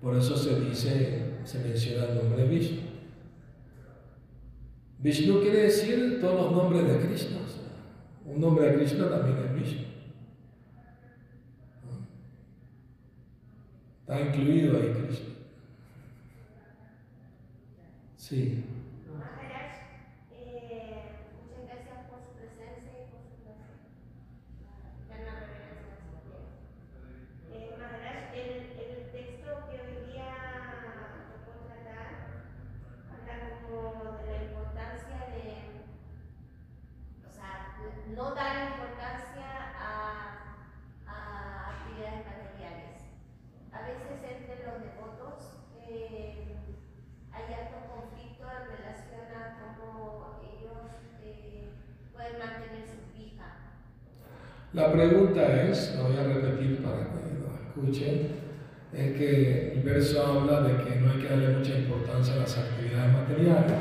Por 0.01 0.15
eso 0.15 0.37
se 0.37 0.59
dice, 0.59 1.33
se 1.43 1.59
menciona 1.59 2.05
el 2.05 2.15
nombre 2.15 2.43
de 2.43 2.47
Vishnu. 2.47 2.84
Vishnu 5.05 5.39
quiere 5.39 5.61
decir 5.65 6.19
todos 6.19 6.41
los 6.41 6.51
nombres 6.63 6.87
de 6.87 7.07
Krishna. 7.07 7.37
un 8.25 8.41
nombre 8.41 8.65
de 8.65 8.75
Krishna 8.77 9.07
también 9.07 9.37
es 9.37 9.53
Vishnu. 9.53 9.85
Está 13.99 14.19
incluido 14.19 14.77
ahí 14.77 14.93
Krishna. 14.93 15.29
Sí. 18.17 18.63
Maharaj, 19.15 19.73
eh, 20.31 21.21
muchas 21.37 21.61
gracias 21.67 22.09
por 22.09 22.19
su 22.25 22.31
presencia 22.33 22.91
y 22.97 23.05
por 23.13 23.21
su 23.29 23.35
clase. 23.45 23.77
Eterna 25.05 25.33
reverencia 25.37 25.93
al 25.93 26.01
Señor. 26.01 26.49
Eh, 27.53 27.77
Maharaj, 27.77 28.33
el, 28.33 28.51
el 28.81 29.11
texto 29.11 29.69
que 29.69 29.75
hoy 29.85 30.09
día 30.09 30.33
tocó 31.29 31.61
tratar 31.69 32.41
habla 33.13 33.35
como 33.69 34.17
de 34.17 34.31
la 34.31 34.43
importancia 34.45 35.17
de, 35.29 35.45
o 37.25 37.31
sea, 37.31 37.77
no 38.15 38.33
dar 38.35 38.71
importancia 38.71 39.47
a, 39.77 39.91
a 41.07 41.15
actividades 41.77 42.25
materiales. 42.25 42.97
A 43.71 43.81
veces 43.81 44.17
entre 44.23 44.65
los 44.65 44.81
devotos 44.81 45.57
eh, 45.87 46.55
hay 47.31 47.53
alto 47.53 47.77
conflicto 47.93 48.45
en 48.49 48.65
relación 48.77 49.27
a 49.35 49.75
cómo 49.77 50.39
ellos 50.41 50.87
eh, 51.21 51.69
pueden 52.13 52.39
mantener 52.39 52.87
su 52.87 53.01
fija. 53.13 53.49
La 54.75 54.91
pregunta 54.91 55.63
es, 55.63 55.95
lo 55.95 56.09
voy 56.09 56.17
a 56.17 56.23
repetir 56.23 56.83
para 56.83 57.05
que 57.05 57.39
lo 57.39 57.87
escuchen, 57.87 58.27
es 58.91 59.17
que 59.17 59.71
el 59.71 59.83
verso 59.83 60.21
habla 60.21 60.63
de 60.63 60.83
que 60.83 60.99
no 60.99 61.13
hay 61.13 61.19
que 61.19 61.29
darle 61.29 61.57
mucha 61.57 61.77
importancia 61.79 62.33
a 62.33 62.39
las 62.39 62.57
actividades 62.57 63.13
materiales, 63.13 63.73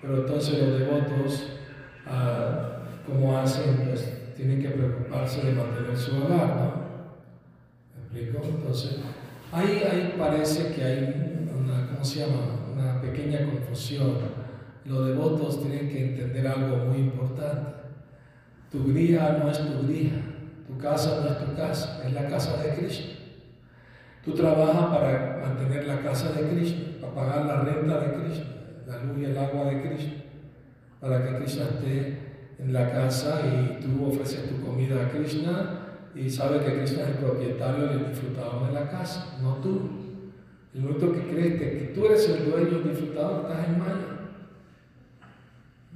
pero 0.00 0.18
entonces 0.18 0.62
los 0.62 0.78
devotos, 0.78 1.58
ah, 2.06 2.78
como 3.04 3.38
hacen, 3.38 3.84
pues 3.84 4.34
tienen 4.36 4.62
que 4.62 4.68
preocuparse 4.68 5.44
de 5.44 5.52
mantener 5.52 5.96
su 5.96 6.16
hogar, 6.16 6.56
¿no? 6.56 6.72
¿Me 8.12 8.20
explico? 8.20 8.46
Entonces, 8.56 8.98
ahí, 9.50 9.82
ahí 9.90 10.14
parece 10.16 10.72
que 10.72 10.84
hay 10.84 11.30
¿cómo 11.90 12.04
se 12.04 12.20
llama? 12.20 12.40
Una 12.72 13.00
pequeña 13.00 13.44
confusión. 13.46 14.18
Los 14.84 15.08
devotos 15.08 15.60
tienen 15.60 15.88
que 15.88 16.10
entender 16.10 16.46
algo 16.46 16.86
muy 16.86 16.98
importante. 16.98 17.79
Tu 18.70 18.84
grija 18.92 19.38
no 19.42 19.50
es 19.50 19.58
tu 19.58 19.86
grija, 19.86 20.16
tu 20.66 20.78
casa 20.78 21.22
no 21.22 21.30
es 21.30 21.38
tu 21.38 21.56
casa, 21.56 22.02
es 22.06 22.12
la 22.12 22.28
casa 22.28 22.62
de 22.62 22.74
Krishna. 22.74 23.14
Tú 24.24 24.32
trabajas 24.32 24.96
para 24.96 25.40
mantener 25.42 25.86
la 25.86 26.00
casa 26.02 26.30
de 26.32 26.50
Krishna, 26.50 27.00
para 27.00 27.14
pagar 27.14 27.46
la 27.46 27.62
renta 27.62 27.98
de 27.98 28.12
Krishna, 28.12 28.44
la 28.86 29.02
luz 29.02 29.18
y 29.18 29.24
el 29.24 29.36
agua 29.36 29.64
de 29.64 29.82
Krishna, 29.82 30.12
para 31.00 31.24
que 31.24 31.36
Krishna 31.36 31.64
esté 31.64 32.18
en 32.60 32.72
la 32.72 32.92
casa 32.92 33.40
y 33.44 33.82
tú 33.82 34.06
ofreces 34.06 34.48
tu 34.48 34.64
comida 34.64 35.04
a 35.04 35.08
Krishna 35.10 35.80
y 36.14 36.28
sabes 36.28 36.62
que 36.62 36.78
Krishna 36.78 37.02
es 37.02 37.08
el 37.08 37.14
propietario 37.14 37.86
y 37.86 37.94
el 37.94 38.08
disfrutador 38.10 38.68
de 38.68 38.72
la 38.72 38.88
casa, 38.88 39.36
no 39.42 39.56
tú. 39.56 40.00
El 40.74 40.82
momento 40.82 41.12
que 41.12 41.22
crees 41.22 41.58
que, 41.58 41.92
tú 41.92 42.06
eres 42.06 42.28
el 42.28 42.48
dueño 42.48 42.68
y 42.70 42.74
el 42.74 42.90
disfrutador, 42.90 43.46
estás 43.46 43.66
en 43.66 43.78
maya, 43.80 43.94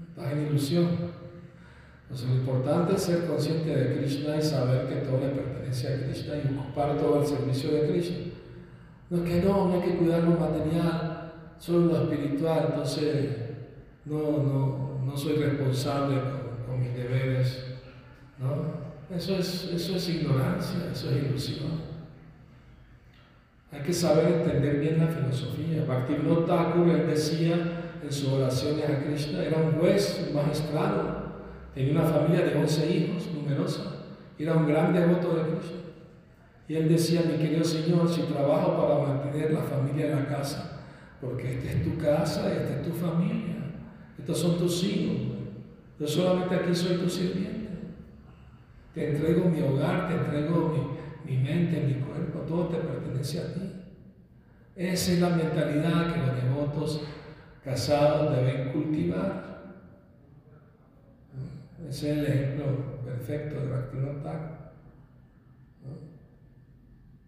estás 0.08 0.32
en 0.32 0.46
ilusión. 0.48 1.23
Entonces 2.05 2.29
lo 2.29 2.35
importante 2.37 2.95
es 2.95 3.03
ser 3.03 3.27
consciente 3.27 3.75
de 3.75 3.97
Krishna 3.97 4.37
y 4.37 4.43
saber 4.43 4.87
que 4.87 5.07
todo 5.07 5.21
le 5.21 5.29
pertenece 5.29 5.88
a 5.88 6.07
Krishna 6.07 6.35
y 6.37 6.59
ocupar 6.59 6.97
todo 6.99 7.21
el 7.21 7.27
servicio 7.27 7.73
de 7.73 7.88
Krishna. 7.88 8.17
No 9.11 9.25
es 9.25 9.31
que 9.31 9.43
no, 9.43 9.69
no 9.69 9.75
hay 9.75 9.88
que 9.88 9.97
cuidar 9.97 10.23
lo 10.23 10.38
material, 10.38 11.33
solo 11.59 11.87
lo 11.87 12.03
espiritual, 12.03 12.67
entonces 12.71 13.29
no, 14.05 14.19
no, 14.19 15.01
no 15.05 15.17
soy 15.17 15.37
responsable 15.37 16.21
con, 16.67 16.81
mis 16.81 16.95
deberes. 16.95 17.64
¿no? 18.38 19.17
Eso, 19.17 19.37
es, 19.37 19.71
eso 19.73 19.97
es 19.97 20.09
ignorancia, 20.09 20.90
eso 20.93 21.11
es 21.11 21.25
ilusión. 21.25 21.95
Hay 23.73 23.81
que 23.81 23.93
saber 23.93 24.27
entender 24.27 24.79
bien 24.79 24.99
la 24.99 25.09
filosofía. 25.09 25.85
Bhaktivinoda 25.85 26.47
Thakur, 26.47 27.07
decía 27.07 27.55
en 28.03 28.12
sus 28.12 28.29
oraciones 28.29 28.85
a 28.88 29.03
Krishna, 29.03 29.43
era 29.43 29.59
un 29.59 29.73
juez, 29.73 30.27
un 30.29 30.35
magistrado, 30.35 31.23
tenía 31.74 31.92
una 31.92 32.02
familia 32.02 32.46
de 32.46 32.56
11 32.56 32.90
hijos, 32.94 33.28
numerosa, 33.34 33.82
era 34.38 34.54
un 34.54 34.66
gran 34.66 34.92
devoto 34.92 35.34
de 35.34 35.42
Krishna. 35.42 35.78
Y 36.66 36.74
él 36.76 36.88
decía, 36.88 37.22
mi 37.22 37.37
querido 37.37 37.64
Señor, 37.64 38.08
si 38.08 38.22
trabajo 38.22 38.80
para 38.80 39.06
mantener 39.06 39.52
la 39.52 39.60
familia 39.60 40.06
en 40.06 40.16
la 40.16 40.26
casa, 40.26 40.80
porque 41.20 41.54
esta 41.54 41.70
es 41.72 41.84
tu 41.84 41.98
casa 41.98 42.52
esta 42.52 42.80
es 42.80 42.82
tu 42.82 42.92
familia, 42.92 43.56
estos 44.18 44.38
son 44.38 44.58
tus 44.58 44.82
hijos, 44.84 45.16
yo 45.98 46.06
solamente 46.06 46.54
aquí 46.54 46.74
soy 46.74 46.96
tu 46.96 47.08
sirviente. 47.08 47.68
Te 48.94 49.10
entrego 49.10 49.48
mi 49.48 49.60
hogar, 49.60 50.08
te 50.08 50.14
entrego 50.14 50.96
mi, 51.24 51.32
mi 51.32 51.42
mente, 51.42 51.80
mi 51.80 51.94
cuerpo, 51.94 52.40
todo 52.40 52.68
te 52.68 52.76
pertenece 52.78 53.40
a 53.40 53.54
ti. 53.54 53.60
Esa 54.76 55.12
es 55.12 55.20
la 55.20 55.30
mentalidad 55.30 56.12
que 56.12 56.20
los 56.20 56.42
devotos 56.42 57.00
casados 57.64 58.37
deben 58.37 58.72
cultivar. 58.72 59.54
Ese 61.88 62.12
es 62.12 62.18
el 62.18 62.27
ejemplo 62.27 62.64
perfecto 63.05 63.61
de 63.61 63.68
Bhaktivinoda. 63.68 64.73
¿no? 65.85 65.92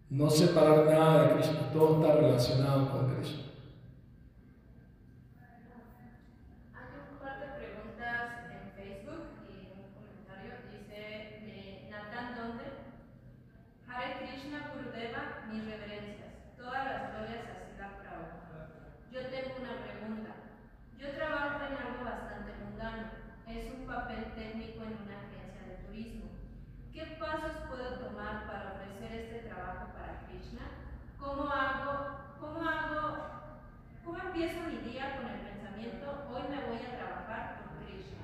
No 0.09 0.29
separar 0.29 0.85
nada 0.85 1.23
de 1.23 1.33
Krishna, 1.35 1.71
todo 1.71 2.01
está 2.01 2.15
relacionado 2.15 2.91
con 2.91 3.15
Krishna. 3.15 3.43
Hay 6.75 6.89
un 7.11 7.17
par 7.19 7.39
de 7.39 7.47
preguntas 7.59 8.49
en 8.51 8.71
Facebook 8.75 9.23
y 9.47 9.71
un 9.77 9.93
comentario. 9.93 10.53
Dice 10.71 10.99
de 11.45 11.89
Nathan 11.91 12.35
Donde. 12.35 12.67
Hare 13.87 14.17
Krishna 14.19 14.71
Gurudeva, 14.73 15.47
mis 15.51 15.63
reverencias. 15.65 16.33
Todas 16.57 16.83
las 16.85 17.13
glorias 17.13 17.45
a 17.45 17.55
Sila 17.67 17.87
Prabhupada. 18.01 18.69
Yo 19.11 19.19
tengo 19.29 19.55
una 19.61 19.75
pregunta. 19.85 20.31
Yo 20.99 21.11
trabajo 21.15 21.59
en 21.65 21.77
algo 21.77 22.03
bastante 22.03 22.51
mundano. 22.63 23.27
Es 23.47 23.73
un 23.73 23.85
papel 23.87 24.33
técnico 24.35 24.83
en 24.83 25.07
una 25.07 25.23
agencia 25.23 25.63
de 25.67 25.87
turismo. 25.87 26.25
¿Qué 26.91 27.15
pasos 27.19 27.63
puedo 27.69 27.95
tomar 27.99 28.45
para 28.45 28.75
ofrecer 28.75 29.21
este 29.21 29.47
trabajo 29.47 29.93
para 29.95 30.27
Krishna? 30.27 30.67
¿Cómo 31.17 31.47
hago, 31.47 32.35
cómo 32.41 32.59
hago, 32.67 33.17
cómo 34.03 34.17
empiezo 34.17 34.67
mi 34.67 34.89
día 34.89 35.15
con 35.15 35.31
el 35.31 35.39
pensamiento, 35.47 36.27
hoy 36.29 36.41
me 36.49 36.67
voy 36.67 36.83
a 36.83 36.97
trabajar 36.97 37.63
con 37.63 37.85
Krishna? 37.85 38.19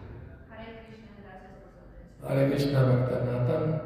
Hare 0.52 0.84
Krishna, 0.88 1.15
gracias 1.24 1.52
por 1.56 1.72
su 1.72 1.80
atención. 1.80 2.19
Hare 2.28 2.50
Krishna 2.50 2.84
Bhaktanatan. 2.84 3.82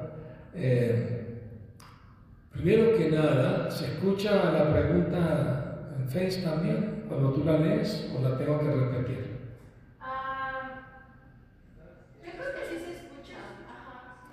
Eh, 0.56 1.52
primero 2.52 2.98
que 2.98 3.12
nada, 3.12 3.70
¿se 3.70 3.94
escucha 3.94 4.52
la 4.52 4.74
pregunta 4.74 5.68
en 6.08 6.10
Face 6.10 6.42
también 6.42 7.04
cuando 7.08 7.34
tú 7.34 7.44
la 7.44 7.58
lees 7.58 8.10
o 8.16 8.22
la 8.22 8.38
tengo 8.38 8.60
que 8.60 8.72
repetir? 8.72 9.38
Ah, 10.00 10.82
yo 12.24 12.32
creo 12.32 12.54
que 12.56 12.70
sí 12.70 12.84
se 12.84 12.92
escucha. 12.96 13.36
Ajá. 13.68 14.30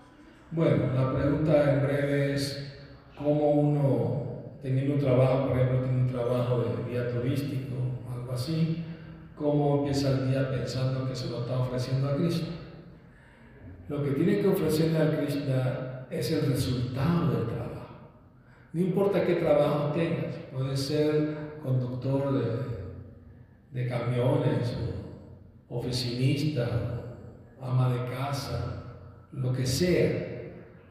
Bueno, 0.53 0.95
la 0.95 1.13
pregunta 1.13 1.73
en 1.73 1.83
breve 1.83 2.35
es 2.35 2.79
cómo 3.17 3.51
uno, 3.53 4.57
teniendo 4.63 4.95
un 4.95 5.01
trabajo, 5.01 5.49
por 5.49 5.59
ejemplo, 5.59 5.81
tiene 5.81 6.03
un 6.03 6.09
trabajo 6.09 6.63
de 6.63 6.91
guía 6.91 7.13
turístico, 7.13 7.77
algo 8.13 8.33
así, 8.33 8.85
cómo 9.37 9.79
empieza 9.79 10.11
el 10.11 10.31
día 10.31 10.51
pensando 10.51 11.09
que 11.09 11.17
se 11.17 11.31
lo 11.31 11.41
está 11.41 11.59
ofreciendo 11.59 12.09
a 12.09 12.17
Krishna. 12.17 12.49
Lo 13.89 14.03
que 14.03 14.13
tiene 14.13 14.41
que 14.41 14.49
ofrecerle 14.49 14.99
a 14.99 15.17
Krishna 15.19 16.07
es 16.11 16.31
el 16.33 16.53
resultado 16.53 17.33
del 17.33 17.47
trabajo. 17.47 18.11
No 18.73 18.81
importa 18.81 19.25
qué 19.25 19.35
trabajo 19.37 19.93
tengas, 19.93 20.37
puede 20.53 20.77
ser 20.77 21.44
conductor 21.65 22.31
de, 23.73 23.89
camiones, 23.89 24.77
oficinista, 25.69 26.69
ama 27.61 27.89
de 27.89 28.15
casa, 28.15 28.83
lo 29.33 29.53
que 29.53 29.67
sea. 29.67 30.33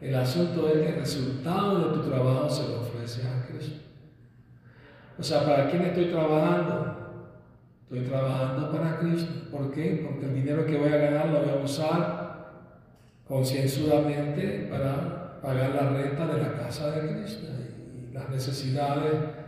El 0.02 0.16
asunto 0.16 0.68
es 0.68 0.82
que 0.82 0.90
el 0.90 0.96
resultado 0.96 1.80
de 1.80 1.94
tu 1.94 2.10
trabajo 2.10 2.50
se 2.50 2.68
lo 2.68 2.82
ofrece 2.82 3.22
a 3.22 3.46
Krishna. 3.46 3.78
O 5.18 5.24
sea, 5.24 5.46
¿para 5.46 5.70
quién 5.70 5.84
estoy 5.84 6.06
trabajando? 6.06 7.30
Estoy 7.84 8.10
trabajando 8.10 8.72
para 8.72 9.00
Krishna. 9.00 9.50
¿Por 9.52 9.72
qué? 9.72 10.04
Porque 10.10 10.26
el 10.26 10.34
dinero 10.34 10.66
que 10.66 10.78
voy 10.78 10.92
a 10.92 10.98
ganar 10.98 11.30
lo 11.30 11.42
voy 11.42 11.50
a 11.52 11.64
usar 11.64 12.24
concienzudamente 13.26 14.68
para 14.70 15.40
pagar 15.40 15.70
la 15.70 15.90
renta 15.92 16.26
de 16.26 16.42
la 16.42 16.54
casa 16.54 16.92
de 16.92 17.14
Krishna 17.14 17.50
y 18.10 18.12
las 18.12 18.30
necesidades 18.30 19.43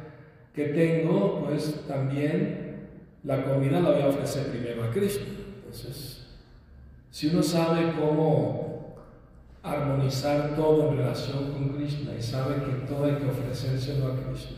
que 0.55 0.65
tengo, 0.69 1.43
pues 1.45 1.85
también 1.87 2.87
la 3.23 3.43
comida 3.43 3.81
la 3.81 3.91
voy 3.91 4.01
a 4.01 4.07
ofrecer 4.07 4.47
primero 4.47 4.83
a 4.83 4.91
Krishna. 4.91 5.25
Entonces, 5.57 6.27
si 7.11 7.27
uno 7.27 7.43
sabe 7.43 7.93
cómo 7.99 8.95
armonizar 9.61 10.55
todo 10.55 10.91
en 10.91 10.97
relación 10.97 11.51
con 11.51 11.69
Krishna 11.69 12.11
y 12.17 12.21
sabe 12.21 12.55
que 12.55 12.85
todo 12.87 13.05
hay 13.05 13.15
que 13.15 13.25
ofrecérselo 13.25 14.13
a 14.13 14.15
Krishna. 14.15 14.57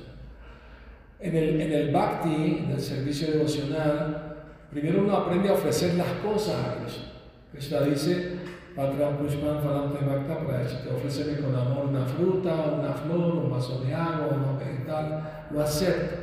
En 1.20 1.36
el, 1.36 1.62
en 1.62 1.72
el 1.72 1.92
bhakti, 1.92 2.64
en 2.66 2.72
el 2.72 2.82
servicio 2.82 3.32
devocional, 3.32 4.36
primero 4.70 5.02
uno 5.02 5.16
aprende 5.16 5.50
a 5.50 5.54
ofrecer 5.54 5.96
las 5.96 6.12
cosas 6.24 6.56
a 6.64 6.76
Krishna. 6.76 7.12
Krishna 7.52 7.80
dice, 7.82 8.38
Patram 8.76 9.18
Pushpan 9.18 9.64
Falante 9.64 10.06
Bhakta 10.06 10.46
Prayachita, 10.46 10.94
ofréceme 10.94 11.40
con 11.40 11.56
amor 11.56 11.86
una 11.86 12.06
fruta, 12.06 12.76
una 12.78 12.94
flor, 12.94 13.36
un 13.36 13.50
vaso 13.50 13.80
de 13.80 13.94
agua, 13.94 14.28
un 14.30 14.60
vegetal, 14.60 15.37
lo 15.52 15.62
acepto. 15.62 16.16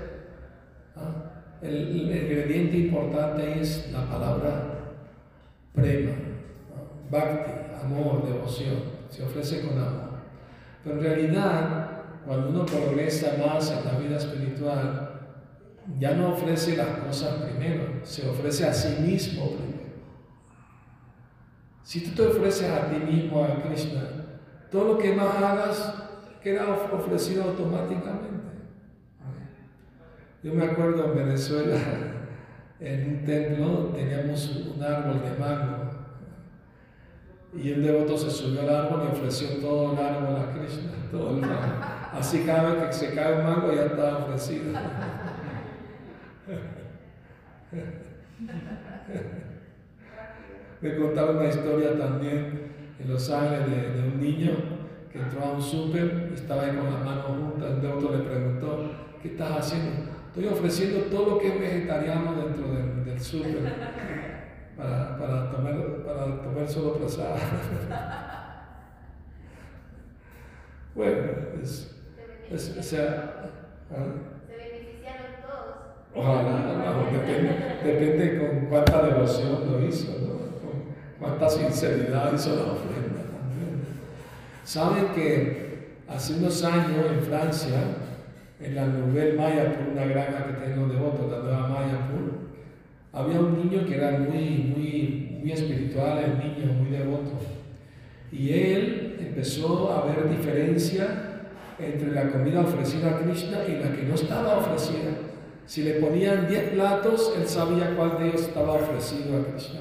El, 1.62 1.76
el 1.76 1.96
ingrediente 1.96 2.76
importante 2.76 3.60
es 3.60 3.90
la 3.90 4.04
palabra 4.06 4.74
prema, 5.72 6.10
¿no? 6.12 7.10
bhakti, 7.10 7.52
amor, 7.82 8.26
devoción, 8.26 8.76
se 9.08 9.22
ofrece 9.22 9.62
con 9.62 9.78
amor. 9.78 10.14
Pero 10.82 10.96
en 10.96 11.02
realidad, 11.02 11.90
cuando 12.26 12.50
uno 12.50 12.66
progresa 12.66 13.36
más 13.44 13.70
en 13.70 13.84
la 13.84 13.98
vida 13.98 14.16
espiritual, 14.18 15.10
ya 15.98 16.14
no 16.14 16.32
ofrece 16.32 16.76
las 16.76 16.98
cosas 16.98 17.42
primero, 17.42 18.00
se 18.02 18.28
ofrece 18.28 18.66
a 18.66 18.72
sí 18.72 19.02
mismo 19.02 19.50
primero. 19.56 19.74
Si 21.82 22.00
tú 22.00 22.14
te 22.14 22.22
ofreces 22.28 22.70
a 22.70 22.88
ti 22.88 22.96
mismo, 22.96 23.44
a 23.44 23.62
Krishna, 23.62 24.02
todo 24.70 24.94
lo 24.94 24.98
que 24.98 25.14
más 25.14 25.36
hagas 25.36 25.94
queda 26.42 26.66
ofrecido 26.92 27.44
automáticamente. 27.44 28.43
Yo 30.44 30.52
me 30.52 30.64
acuerdo 30.66 31.06
en 31.06 31.16
Venezuela, 31.16 31.74
en 32.80 33.08
un 33.08 33.24
templo 33.24 33.92
teníamos 33.94 34.74
un 34.76 34.82
árbol 34.82 35.22
de 35.22 35.38
mango 35.40 35.90
y 37.54 37.72
un 37.72 37.82
devoto 37.82 38.18
se 38.18 38.30
subió 38.30 38.60
al 38.60 38.68
árbol 38.68 39.04
y 39.04 39.12
ofreció 39.16 39.48
todo 39.62 39.94
el 39.94 39.98
árbol 39.98 40.36
a 40.36 40.52
Krishna, 40.52 40.90
todo 41.10 41.30
el 41.30 41.36
mango. 41.36 41.54
Así 42.12 42.42
cada 42.44 42.74
vez 42.74 42.84
que 42.84 42.92
se 42.92 43.14
cae 43.14 43.38
un 43.38 43.44
mango 43.44 43.72
ya 43.72 43.86
está 43.86 44.18
ofrecido. 44.18 44.78
Me 50.82 50.96
contaron 50.96 51.38
una 51.38 51.48
historia 51.48 51.96
también 51.98 52.70
en 53.00 53.10
Los 53.10 53.30
Ángeles 53.30 53.94
de, 53.94 54.08
un 54.12 54.20
niño 54.20 54.50
que 55.10 55.20
entró 55.20 55.42
a 55.42 55.52
un 55.52 55.62
súper 55.62 56.32
estaba 56.34 56.64
ahí 56.64 56.76
con 56.76 56.92
las 56.92 57.02
manos 57.02 57.24
juntas. 57.24 57.70
El 57.70 57.80
devoto 57.80 58.14
le 58.14 58.24
preguntó, 58.24 58.90
¿qué 59.22 59.28
estás 59.28 59.58
haciendo? 59.58 60.13
Estoy 60.36 60.52
ofreciendo 60.52 61.02
todo 61.02 61.30
lo 61.30 61.38
que 61.38 61.46
es 61.46 61.60
vegetariano 61.60 62.34
dentro 62.34 62.66
del, 62.74 63.04
del 63.04 63.20
súper 63.20 63.72
para, 64.76 65.16
para, 65.16 65.48
tomar, 65.52 66.02
para 66.04 66.42
tomar 66.42 66.68
solo 66.68 66.94
prasada. 66.94 67.36
bueno, 70.96 71.22
es, 71.62 71.94
es, 72.50 72.76
o 72.76 72.82
sea, 72.82 73.52
¿ah? 73.92 74.06
Se 74.48 74.56
beneficiaron 74.56 75.26
todos. 75.46 75.76
Ojalá, 76.16 76.82
no, 76.82 77.16
depende, 77.16 77.78
depende 77.84 78.38
con 78.40 78.66
cuánta 78.66 79.02
devoción 79.02 79.70
lo 79.70 79.86
hizo, 79.86 80.18
¿no? 80.18 80.38
con 80.58 80.96
cuánta 81.20 81.48
sinceridad 81.48 82.32
hizo 82.32 82.56
la 82.56 82.72
ofrenda. 82.72 83.22
Saben 84.64 85.12
que 85.14 85.94
hace 86.08 86.34
unos 86.34 86.64
años 86.64 87.06
en 87.08 87.22
Francia, 87.22 87.78
en 88.60 88.74
la 88.74 88.86
Nouvelle 88.86 89.36
Mayapur, 89.36 89.88
una 89.92 90.04
granja 90.04 90.46
que 90.46 90.66
tengo 90.66 90.86
devoto, 90.86 91.28
la 91.30 91.38
nueva 91.42 91.68
Mayapur, 91.68 92.44
había 93.12 93.40
un 93.40 93.58
niño 93.58 93.86
que 93.86 93.96
era 93.96 94.18
muy, 94.18 94.74
muy, 94.76 95.38
muy 95.40 95.52
espiritual, 95.52 96.18
el 96.18 96.38
niño 96.38 96.72
muy 96.72 96.90
devoto. 96.90 97.32
Y 98.32 98.52
él 98.52 99.16
empezó 99.20 99.92
a 99.92 100.06
ver 100.06 100.28
diferencia 100.28 101.42
entre 101.78 102.12
la 102.12 102.30
comida 102.30 102.60
ofrecida 102.60 103.10
a 103.10 103.18
Krishna 103.18 103.58
y 103.68 103.82
la 103.82 103.92
que 103.92 104.02
no 104.02 104.14
estaba 104.14 104.58
ofrecida. 104.58 105.10
Si 105.66 105.82
le 105.82 105.94
ponían 105.94 106.46
10 106.48 106.70
platos, 106.70 107.34
él 107.38 107.46
sabía 107.46 107.96
cuál 107.96 108.18
de 108.18 108.28
ellos 108.28 108.42
estaba 108.42 108.74
ofrecido 108.74 109.38
a 109.38 109.46
Krishna, 109.46 109.80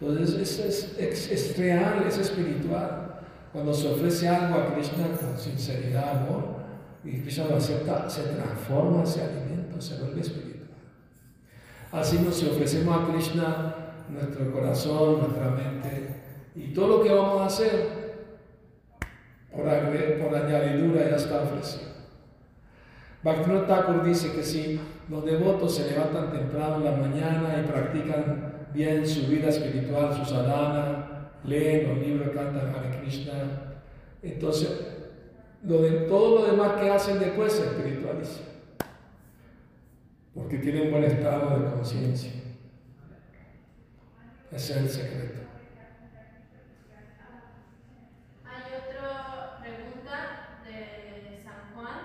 Entonces 0.00 0.58
es, 0.98 1.30
es, 1.30 1.58
real, 1.58 2.04
es 2.06 2.18
espiritual. 2.18 3.20
Cuando 3.52 3.72
se 3.72 3.88
ofrece 3.88 4.28
algo 4.28 4.58
a 4.58 4.74
Krishna 4.74 5.06
con 5.18 5.38
sinceridad, 5.38 6.18
amor, 6.18 6.56
y 7.04 7.20
Krishna 7.20 7.46
lo 7.46 7.56
acepta, 7.56 8.08
se 8.10 8.22
transforma 8.22 9.04
ese 9.04 9.22
alimento, 9.22 9.80
se 9.80 9.98
vuelve 9.98 10.20
espiritual. 10.20 10.68
Así 11.92 12.18
nos 12.18 12.42
ofrecemos 12.42 13.00
a 13.00 13.12
Krishna 13.12 13.74
nuestro 14.08 14.52
corazón, 14.52 15.20
nuestra 15.20 15.50
mente 15.50 16.14
y 16.56 16.72
todo 16.72 16.98
lo 16.98 17.02
que 17.02 17.12
vamos 17.12 17.42
a 17.42 17.46
hacer, 17.46 18.04
por, 19.50 19.64
por 19.64 20.36
añadidura 20.36 21.10
ya 21.10 21.16
está 21.16 21.42
ofrecido. 21.42 21.94
Bhaktivinoda 23.22 23.66
Thakur 23.66 24.04
dice 24.04 24.32
que 24.32 24.42
si 24.42 24.80
los 25.08 25.24
devotos 25.24 25.74
se 25.76 25.90
levantan 25.90 26.30
temprano 26.30 26.76
en 26.76 26.84
la 26.84 26.90
mañana 26.92 27.56
y 27.58 27.66
practican 27.66 28.53
bien 28.74 29.06
su 29.06 29.26
vida 29.28 29.48
espiritual, 29.48 30.14
su 30.14 30.24
sadhana, 30.24 31.30
leen 31.44 31.88
los 31.88 31.98
libros, 31.98 32.34
cantan 32.34 32.74
Hare 32.74 33.00
Krishna, 33.00 33.32
entonces 34.22 34.68
todo 36.08 36.40
lo 36.40 36.46
demás 36.50 36.80
que 36.80 36.90
hacen 36.90 37.18
después 37.20 37.52
se 37.52 37.64
espiritualiza, 37.66 38.40
porque 40.34 40.58
tienen 40.58 40.90
buen 40.90 41.04
estado 41.04 41.58
de 41.58 41.70
conciencia. 41.70 42.32
Ese 44.50 44.72
es 44.72 44.78
el 44.78 44.88
secreto. 44.88 45.40
Hay 48.44 48.62
otra 48.78 49.58
pregunta 49.60 50.60
de 50.64 51.42
San 51.42 51.74
Juan. 51.74 52.00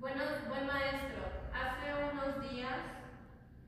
Bueno, 0.00 0.22
buen 0.48 0.66
maestro, 0.66 1.22
hace 1.52 1.86
unos 2.10 2.50
días, 2.50 2.78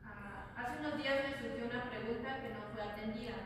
uh, 0.03 0.59
hace 0.59 0.79
unos 0.81 0.97
días 0.97 1.15
me 1.23 1.39
surgió 1.39 1.67
una 1.71 1.89
pregunta 1.89 2.41
que 2.43 2.49
no 2.51 2.61
fue 2.73 2.83
atendida. 2.83 3.37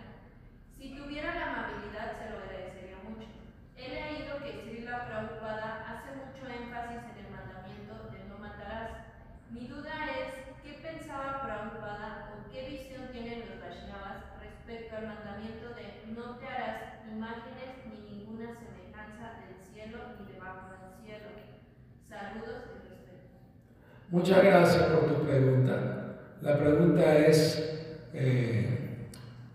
Si 0.79 0.95
tuviera 0.97 1.35
la 1.35 1.53
amabilidad, 1.53 2.17
se 2.17 2.31
lo 2.31 2.39
agradecería 2.39 2.97
mucho. 3.05 3.29
He 3.77 3.89
leído 3.91 4.39
que 4.39 4.63
Srila 4.65 5.05
Prabhupada 5.07 5.85
hace 5.93 6.17
mucho 6.17 6.47
énfasis 6.49 7.05
en 7.13 7.27
el 7.27 7.31
mandamiento 7.33 8.09
de 8.13 8.25
no 8.31 8.39
matarás. 8.39 9.13
Mi 9.51 9.67
duda 9.69 9.93
es, 10.09 10.57
¿qué 10.63 10.81
pensaba 10.81 11.43
Prabhupada 11.43 12.33
o 12.33 12.51
qué 12.51 12.69
visión 12.71 13.09
tienen 13.13 13.41
los 13.51 13.61
Vaishnavas 13.61 14.25
respecto 14.41 14.97
al 14.97 15.07
mandamiento 15.09 15.75
de 15.75 16.05
no 16.15 16.37
te 16.37 16.47
harás 16.47 17.05
imágenes 17.11 17.83
ni 17.91 18.01
ninguna 18.01 18.55
semejanza 18.55 19.41
del 19.43 19.59
cielo 19.61 19.99
ni 20.19 20.33
debajo 20.33 20.71
del 20.71 21.05
cielo? 21.05 21.29
Saludos 22.09 22.63
y 22.75 22.89
respeto. 22.89 23.27
Muchas 24.17 24.43
gracias 24.43 24.83
por 24.85 25.15
tu 25.15 25.27
pregunta. 25.27 26.15
La 26.41 26.57
pregunta 26.57 27.19
es 27.19 27.85
eh, 28.15 29.11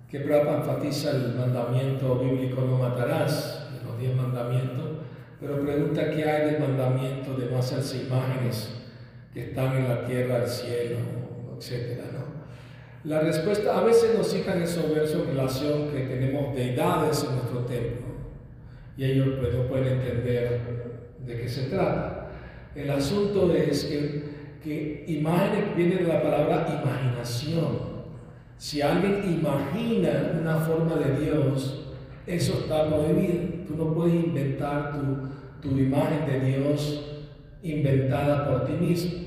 que 0.07 0.19
Prabhupada 0.19 0.57
enfatiza 0.57 1.09
el 1.09 1.33
mandamiento 1.33 2.19
bíblico 2.19 2.61
no 2.61 2.77
matarás, 2.77 3.69
los 3.83 3.97
diez 3.97 4.15
mandamientos, 4.15 4.99
pero 5.39 5.61
pregunta 5.61 6.11
qué 6.11 6.29
hay 6.29 6.51
del 6.51 6.61
mandamiento 6.61 7.33
de 7.33 7.49
no 7.49 7.57
hacerse 7.57 8.03
imágenes 8.03 8.75
que 9.33 9.45
están 9.45 9.77
en 9.77 9.89
la 9.89 10.05
tierra, 10.05 10.43
el 10.43 10.47
cielo, 10.47 10.97
etcétera. 11.57 12.03
La 13.05 13.19
respuesta, 13.21 13.79
a 13.79 13.83
veces 13.83 14.15
nos 14.15 14.31
citan 14.31 14.61
esos 14.61 14.93
versos 14.93 15.23
en 15.23 15.37
relación 15.37 15.89
que 15.89 16.01
tenemos 16.01 16.55
deidades 16.55 17.23
en 17.23 17.35
nuestro 17.35 17.61
templo 17.61 18.05
y 18.95 19.05
ellos 19.05 19.39
pues, 19.39 19.55
no 19.55 19.63
pueden 19.63 19.87
entender 19.87 20.61
de 21.25 21.35
qué 21.35 21.49
se 21.49 21.63
trata. 21.63 22.27
El 22.75 22.91
asunto 22.91 23.51
es 23.53 23.85
que, 23.85 24.40
que 24.63 25.05
imágenes 25.07 25.75
viene 25.75 25.95
de 25.95 26.07
la 26.07 26.21
palabra 26.21 26.81
imaginación. 26.83 27.91
Si 28.57 28.81
alguien 28.81 29.39
imagina 29.39 30.33
una 30.39 30.57
forma 30.57 30.95
de 30.95 31.25
Dios, 31.25 31.87
eso 32.27 32.59
está 32.59 32.87
prohibido. 32.87 33.65
Tú 33.67 33.75
no 33.75 33.93
puedes 33.93 34.13
inventar 34.13 34.91
tu, 34.91 35.67
tu 35.67 35.77
imagen 35.77 36.25
de 36.27 36.39
Dios 36.39 37.23
inventada 37.63 38.47
por 38.47 38.65
ti 38.65 38.73
mismo. 38.73 39.19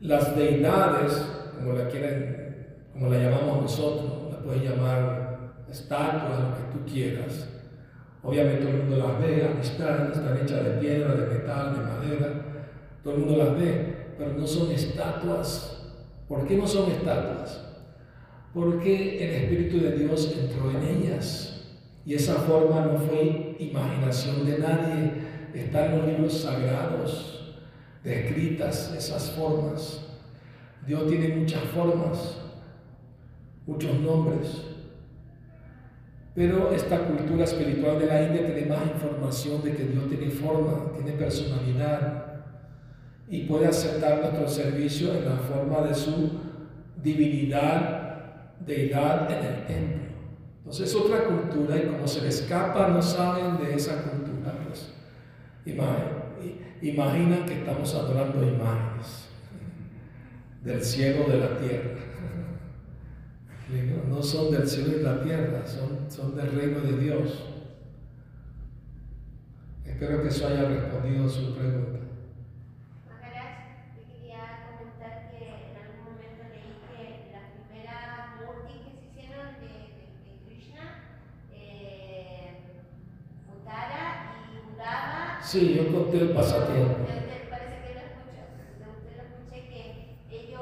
Las 0.00 0.36
deidades, 0.36 1.12
como 1.56 1.72
la 1.72 1.88
quieren, 1.88 2.66
como 2.92 3.08
la 3.08 3.18
llamamos 3.18 3.62
nosotros, 3.62 4.32
la 4.32 4.38
puedes 4.38 4.62
llamar 4.62 5.26
estatua, 5.68 6.38
lo 6.38 6.54
que 6.56 6.78
tú 6.78 6.92
quieras, 6.92 7.48
Obviamente 8.26 8.62
todo 8.64 8.70
el 8.70 8.82
mundo 8.82 8.96
las 8.96 9.20
ve, 9.20 9.44
amistades, 9.44 10.16
están 10.16 10.36
hechas 10.36 10.64
de 10.64 10.70
piedra, 10.80 11.14
de 11.14 11.26
metal, 11.28 11.76
de 11.76 11.80
madera, 11.80 12.45
todo 13.06 13.14
el 13.14 13.20
mundo 13.20 13.36
las 13.36 13.56
ve, 13.56 14.14
pero 14.18 14.32
no 14.32 14.44
son 14.44 14.72
estatuas. 14.72 15.80
¿Por 16.26 16.44
qué 16.44 16.56
no 16.56 16.66
son 16.66 16.90
estatuas? 16.90 17.64
Porque 18.52 19.24
el 19.24 19.44
Espíritu 19.44 19.78
de 19.78 19.92
Dios 19.92 20.34
entró 20.36 20.72
en 20.72 20.82
ellas. 20.82 21.68
Y 22.04 22.14
esa 22.14 22.34
forma 22.34 22.80
no 22.80 22.98
fue 22.98 23.54
imaginación 23.60 24.44
de 24.44 24.58
nadie, 24.58 25.12
está 25.54 25.86
en 25.86 25.98
los 25.98 26.08
libros 26.08 26.32
sagrados, 26.32 27.54
descritas 28.02 28.92
esas 28.98 29.30
formas. 29.30 30.04
Dios 30.84 31.06
tiene 31.06 31.28
muchas 31.28 31.62
formas, 31.62 32.38
muchos 33.68 34.00
nombres. 34.00 34.62
Pero 36.34 36.72
esta 36.72 37.06
cultura 37.06 37.44
espiritual 37.44 38.00
de 38.00 38.06
la 38.06 38.22
India 38.24 38.52
tiene 38.52 38.66
más 38.66 38.84
información 38.84 39.62
de 39.62 39.76
que 39.76 39.84
Dios 39.84 40.08
tiene 40.08 40.28
forma, 40.28 40.90
tiene 40.92 41.12
personalidad 41.12 42.25
y 43.28 43.44
puede 43.46 43.66
aceptar 43.66 44.20
nuestro 44.20 44.48
servicio 44.48 45.12
en 45.14 45.24
la 45.28 45.36
forma 45.36 45.80
de 45.86 45.94
su 45.94 46.30
divinidad, 47.02 48.52
deidad 48.60 49.30
en 49.30 49.44
el 49.44 49.66
templo. 49.66 50.06
Entonces 50.58 50.88
es 50.90 50.94
otra 50.96 51.24
cultura 51.24 51.76
y 51.76 51.86
como 51.86 52.06
se 52.06 52.22
le 52.22 52.28
escapa, 52.28 52.88
no 52.88 53.00
saben 53.02 53.58
de 53.58 53.74
esa 53.74 54.02
cultura, 54.02 54.52
pues 54.64 54.92
imaginan 56.82 57.46
que 57.46 57.54
estamos 57.60 57.94
adorando 57.94 58.42
imágenes 58.46 59.28
del 60.62 60.82
cielo 60.82 61.26
de 61.28 61.38
la 61.38 61.58
tierra. 61.58 62.00
No 64.08 64.22
son 64.22 64.52
del 64.52 64.66
cielo 64.68 64.98
y 65.00 65.02
la 65.02 65.20
tierra, 65.22 65.66
son, 65.66 66.08
son 66.08 66.36
del 66.36 66.52
reino 66.52 66.78
de 66.80 66.96
Dios. 66.98 67.44
Espero 69.84 70.22
que 70.22 70.28
eso 70.28 70.46
haya 70.46 70.68
respondido 70.68 71.26
a 71.26 71.28
su 71.28 71.52
pregunta. 71.54 71.98
Maharaj, 73.10 73.94
te 73.96 74.02
quería 74.12 74.62
comentar 74.70 75.30
que 75.30 75.36
en 75.46 75.76
algún 75.82 76.04
momento 76.14 76.44
leí 76.54 76.78
que 76.86 77.32
la 77.32 77.42
primera 77.66 78.36
murti 78.38 78.74
que 78.84 78.90
se 78.94 79.06
hicieron 79.10 79.54
de, 79.60 79.66
de- 79.66 80.14
de 80.22 80.32
Krishna, 80.46 80.84
eh, 81.52 82.62
Uttara 83.52 84.46
y 84.52 84.74
Udava. 84.74 85.42
Sí, 85.56 85.74
yo 85.74 85.90
conté 85.90 86.18
el 86.18 86.28
pasatiempo. 86.32 86.96
Parece 87.06 87.76
que 87.80 87.94
lo 87.94 88.92
usted 88.92 89.16
lo 89.16 89.22
escuché 89.24 89.68
que 89.70 90.36
ellos 90.36 90.60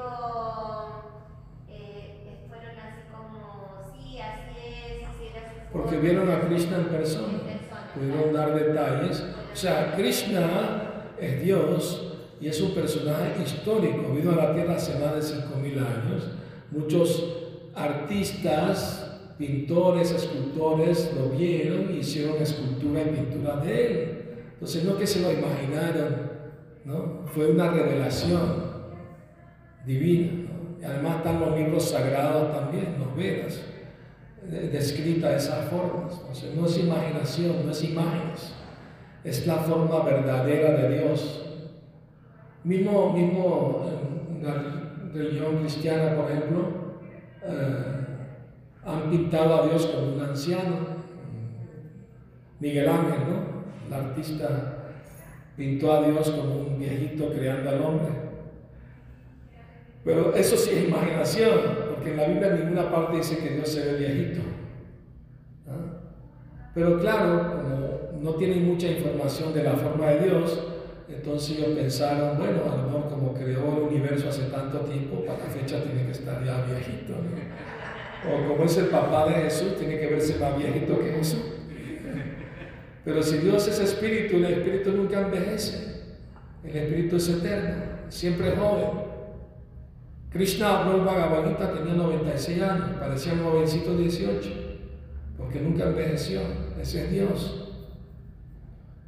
eh, 1.69 2.45
fueron 2.47 2.79
así 2.79 3.01
como, 3.11 3.81
sí, 3.91 4.17
así 4.19 4.55
es, 4.55 5.09
así 5.09 5.23
era 5.35 5.49
su 5.49 5.73
Porque 5.73 5.95
forma". 5.95 6.01
vieron 6.01 6.31
a 6.31 6.39
Krishna 6.47 6.77
en 6.77 6.85
persona, 6.85 7.39
pudieron 7.93 8.31
dar 8.33 8.53
detalles. 8.55 9.21
O 9.51 9.55
sea, 9.55 9.93
Krishna 9.97 11.11
es 11.19 11.43
Dios 11.43 12.13
y 12.39 12.47
es 12.47 12.61
un 12.61 12.73
personaje 12.73 13.33
histórico, 13.43 14.13
vino 14.13 14.31
a 14.31 14.35
la 14.37 14.53
tierra 14.53 14.75
hace 14.75 14.97
más 14.97 15.15
de 15.15 15.21
5.000 15.21 15.77
años. 15.77 16.29
Muchos 16.71 17.21
artistas, 17.75 19.19
pintores, 19.37 20.11
escultores 20.11 21.11
lo 21.19 21.37
vieron 21.37 21.93
y 21.93 21.97
hicieron 21.97 22.37
escultura 22.41 23.01
y 23.01 23.05
pintura 23.09 23.57
de 23.57 23.87
él. 23.87 24.14
Entonces 24.55 24.85
no 24.85 24.97
que 24.97 25.05
se 25.05 25.21
lo 25.21 25.31
imaginaron, 25.31 26.31
¿no? 26.85 27.25
Fue 27.27 27.51
una 27.51 27.71
revelación 27.71 28.63
divina. 29.85 30.49
Y 30.79 30.83
además 30.83 31.17
están 31.17 31.41
los 31.41 31.57
libros 31.57 31.89
sagrados 31.89 32.55
también, 32.55 32.95
los 32.99 33.15
Vedas, 33.15 33.61
descritas 34.71 35.31
de 35.31 35.37
esas 35.37 35.69
formas. 35.69 36.19
Entonces 36.21 36.55
no 36.55 36.65
es 36.65 36.77
imaginación, 36.77 37.65
no 37.65 37.71
es 37.71 37.83
imágenes, 37.83 38.53
es 39.23 39.45
la 39.45 39.57
forma 39.57 40.03
verdadera 40.03 40.71
de 40.81 40.99
Dios. 40.99 41.45
Mismo, 42.63 43.13
mismo 43.13 43.85
en 44.29 44.45
la 44.45 45.11
religión 45.13 45.57
cristiana, 45.59 46.15
por 46.15 46.31
ejemplo, 46.31 46.61
eh, 47.43 47.95
han 48.85 49.09
pintado 49.09 49.63
a 49.63 49.67
Dios 49.67 49.85
como 49.87 50.13
un 50.13 50.21
anciano. 50.21 50.95
Miguel 52.59 52.87
Ángel, 52.87 53.19
¿no? 53.29 53.44
El 53.87 53.93
artista 53.93 54.77
pintó 55.55 55.93
a 55.93 56.07
Dios 56.07 56.29
como 56.31 56.55
un 56.55 56.79
viejito 56.79 57.31
creando 57.31 57.69
al 57.69 57.81
hombre. 57.81 58.25
Pero 60.03 60.35
eso 60.35 60.55
sí 60.55 60.71
es 60.71 60.87
imaginación, 60.87 61.59
porque 61.89 62.11
en 62.11 62.17
la 62.17 62.27
Biblia 62.27 62.47
en 62.49 62.59
ninguna 62.59 62.91
parte 62.91 63.17
dice 63.17 63.37
que 63.37 63.55
Dios 63.55 63.69
se 63.69 63.85
ve 63.85 63.97
viejito. 63.97 64.41
¿ah? 65.67 66.01
Pero 66.73 66.99
claro, 66.99 67.61
como 67.61 68.21
no 68.21 68.35
tienen 68.35 68.65
mucha 68.65 68.87
información 68.87 69.53
de 69.53 69.63
la 69.63 69.73
forma 69.73 70.09
de 70.11 70.25
Dios, 70.25 70.67
entonces 71.07 71.57
ellos 71.57 71.77
pensaron, 71.77 72.37
bueno, 72.37 72.61
a 72.71 72.77
lo 72.77 72.83
mejor 72.83 73.09
como 73.09 73.33
creó 73.33 73.77
el 73.77 73.83
universo 73.95 74.29
hace 74.29 74.43
tanto 74.43 74.79
tiempo, 74.81 75.23
para 75.25 75.39
la 75.39 75.45
fecha 75.45 75.83
tiene 75.83 76.05
que 76.05 76.11
estar 76.11 76.43
ya 76.43 76.65
viejito. 76.65 77.13
¿no? 77.13 78.35
O 78.35 78.47
como 78.47 78.63
es 78.63 78.77
el 78.77 78.87
papá 78.87 79.27
de 79.27 79.33
Jesús, 79.43 79.77
tiene 79.77 79.99
que 79.99 80.07
verse 80.07 80.39
más 80.39 80.57
viejito 80.57 80.99
que 80.99 81.11
Jesús. 81.11 81.41
Pero 83.05 83.21
si 83.21 83.37
Dios 83.37 83.67
es 83.67 83.79
espíritu, 83.79 84.37
el 84.37 84.45
espíritu 84.45 84.91
nunca 84.91 85.21
envejece. 85.21 86.01
El 86.63 86.75
espíritu 86.75 87.17
es 87.17 87.29
eterno, 87.29 87.83
siempre 88.09 88.55
joven. 88.55 89.05
Krishna 90.31 90.79
habló 90.79 90.97
el 90.97 91.05
Bhagavad 91.05 91.55
tenía 91.73 91.93
96 91.93 92.61
años, 92.63 92.97
parecía 92.99 93.33
un 93.33 93.43
jovencito 93.43 93.95
de 93.95 94.03
18, 94.03 94.49
porque 95.37 95.61
nunca 95.61 95.85
envejeció. 95.85 96.41
Ese 96.81 97.05
es 97.05 97.11
Dios. 97.11 97.71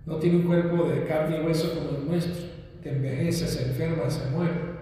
No 0.06 0.18
tiene 0.18 0.38
un 0.38 0.44
cuerpo 0.44 0.88
de 0.88 1.04
carne 1.04 1.40
y 1.40 1.46
hueso 1.46 1.74
como 1.74 1.98
el 1.98 2.08
nuestro, 2.08 2.50
que 2.82 2.90
envejece, 2.90 3.48
se 3.48 3.64
enferma, 3.64 4.10
se 4.10 4.30
muere. 4.30 4.78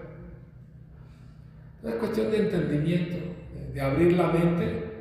Es 1.82 1.94
cuestión 1.94 2.30
de 2.30 2.36
entendimiento, 2.36 3.16
de 3.72 3.80
abrir 3.80 4.12
la 4.12 4.28
mente 4.28 4.95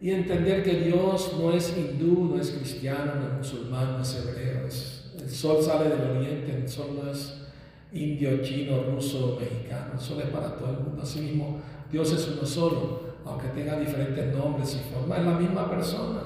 y 0.00 0.10
entender 0.10 0.62
que 0.62 0.80
Dios 0.80 1.34
no 1.38 1.52
es 1.52 1.76
hindú, 1.76 2.34
no 2.34 2.40
es 2.40 2.50
cristiano, 2.50 3.14
no 3.14 3.26
es 3.28 3.32
musulmán, 3.38 3.92
no 3.96 4.02
es 4.02 4.14
hebreo. 4.14 4.66
el 4.66 5.30
sol 5.30 5.62
sale 5.62 5.88
del 5.88 6.18
oriente, 6.18 6.54
el 6.54 6.68
sol 6.68 7.00
no 7.02 7.10
es 7.10 7.46
indio, 7.92 8.42
chino, 8.42 8.82
ruso, 8.84 9.38
mexicano, 9.40 9.94
el 9.94 10.00
sol 10.00 10.20
es 10.20 10.28
para 10.28 10.56
todo 10.56 10.70
el 10.70 10.80
mundo. 10.80 11.02
Asimismo, 11.02 11.60
Dios 11.90 12.12
es 12.12 12.28
uno 12.28 12.44
solo, 12.44 13.16
aunque 13.24 13.48
tenga 13.48 13.78
diferentes 13.78 14.34
nombres 14.34 14.76
y 14.76 14.92
formas, 14.92 15.20
es 15.20 15.24
la 15.24 15.38
misma 15.38 15.70
persona. 15.70 16.22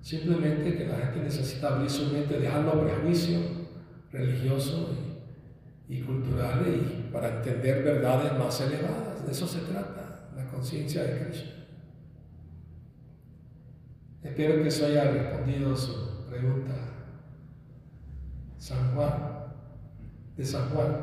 Simplemente 0.00 0.78
que 0.78 0.86
la 0.86 0.96
gente 0.98 1.20
necesita 1.20 1.74
abrir 1.74 1.90
su 1.90 2.06
mente, 2.12 2.38
dejar 2.38 2.64
los 2.64 2.76
prejuicios 2.76 3.42
religiosos 4.12 4.90
y, 5.88 5.94
y 5.94 6.00
culturales 6.00 6.68
y 6.68 7.12
para 7.12 7.36
entender 7.38 7.82
verdades 7.82 8.32
más 8.38 8.60
elevadas. 8.60 9.26
De 9.26 9.32
eso 9.32 9.46
se 9.46 9.60
trata, 9.60 10.30
la 10.34 10.46
conciencia 10.46 11.02
de 11.02 11.26
Cristo. 11.26 11.55
Espero 14.26 14.60
que 14.60 14.68
eso 14.68 14.86
haya 14.86 15.12
respondido 15.12 15.72
a 15.72 15.76
su 15.76 16.26
pregunta. 16.28 16.74
San 18.58 18.94
Juan, 18.94 19.12
de 20.36 20.44
San 20.44 20.68
Juan. 20.70 20.96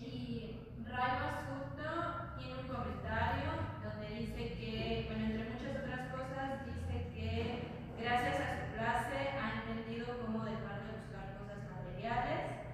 Y 0.00 0.58
Raiva 0.84 1.38
Sutta 1.44 2.34
tiene 2.38 2.62
un 2.62 2.68
comentario 2.68 3.52
donde 3.84 4.08
dice 4.18 4.58
que, 4.58 5.06
bueno, 5.06 5.26
entre 5.26 5.50
muchas 5.50 5.76
otras 5.84 6.08
cosas, 6.10 6.66
dice 6.66 7.12
que 7.14 7.68
gracias 8.02 8.36
a 8.40 8.48
su 8.58 8.74
clase 8.74 9.18
ha 9.38 9.62
entendido 9.62 10.06
cómo 10.24 10.44
dejar 10.44 10.82
de 10.82 10.98
buscar 10.98 11.38
cosas 11.38 11.62
materiales 11.68 12.64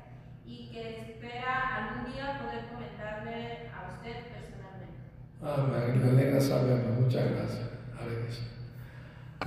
y 0.46 0.70
que 0.70 1.10
espera 1.10 1.76
algún 1.76 2.12
día 2.12 2.40
poder 2.40 2.70
comentarle 2.72 3.68
a 3.68 3.92
usted 3.92 4.16
personalmente. 4.32 5.02
Ah, 5.42 5.66
me 5.68 5.98
me 5.98 6.10
alegra 6.10 6.40
saberlo. 6.40 6.94
Muchas 7.02 7.30
gracias. 7.30 7.63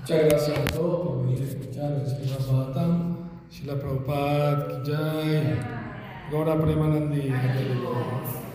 Muchas 0.09 0.25
gracias 0.29 0.57
a 0.57 0.65
todos 0.67 1.05
por 1.05 1.21
venir 1.25 1.41
a 1.41 1.43
escuchar 1.43 1.91
el 1.91 2.07
Srimad 2.07 2.39
Bhagavatam. 2.47 3.17
Shila 3.51 3.75
Prabhupada, 3.75 4.67
Ki 4.69 4.89
Jai. 4.89 5.59
Gora 6.31 6.57
Premanandi. 6.57 7.23
Krishna. 7.23 8.46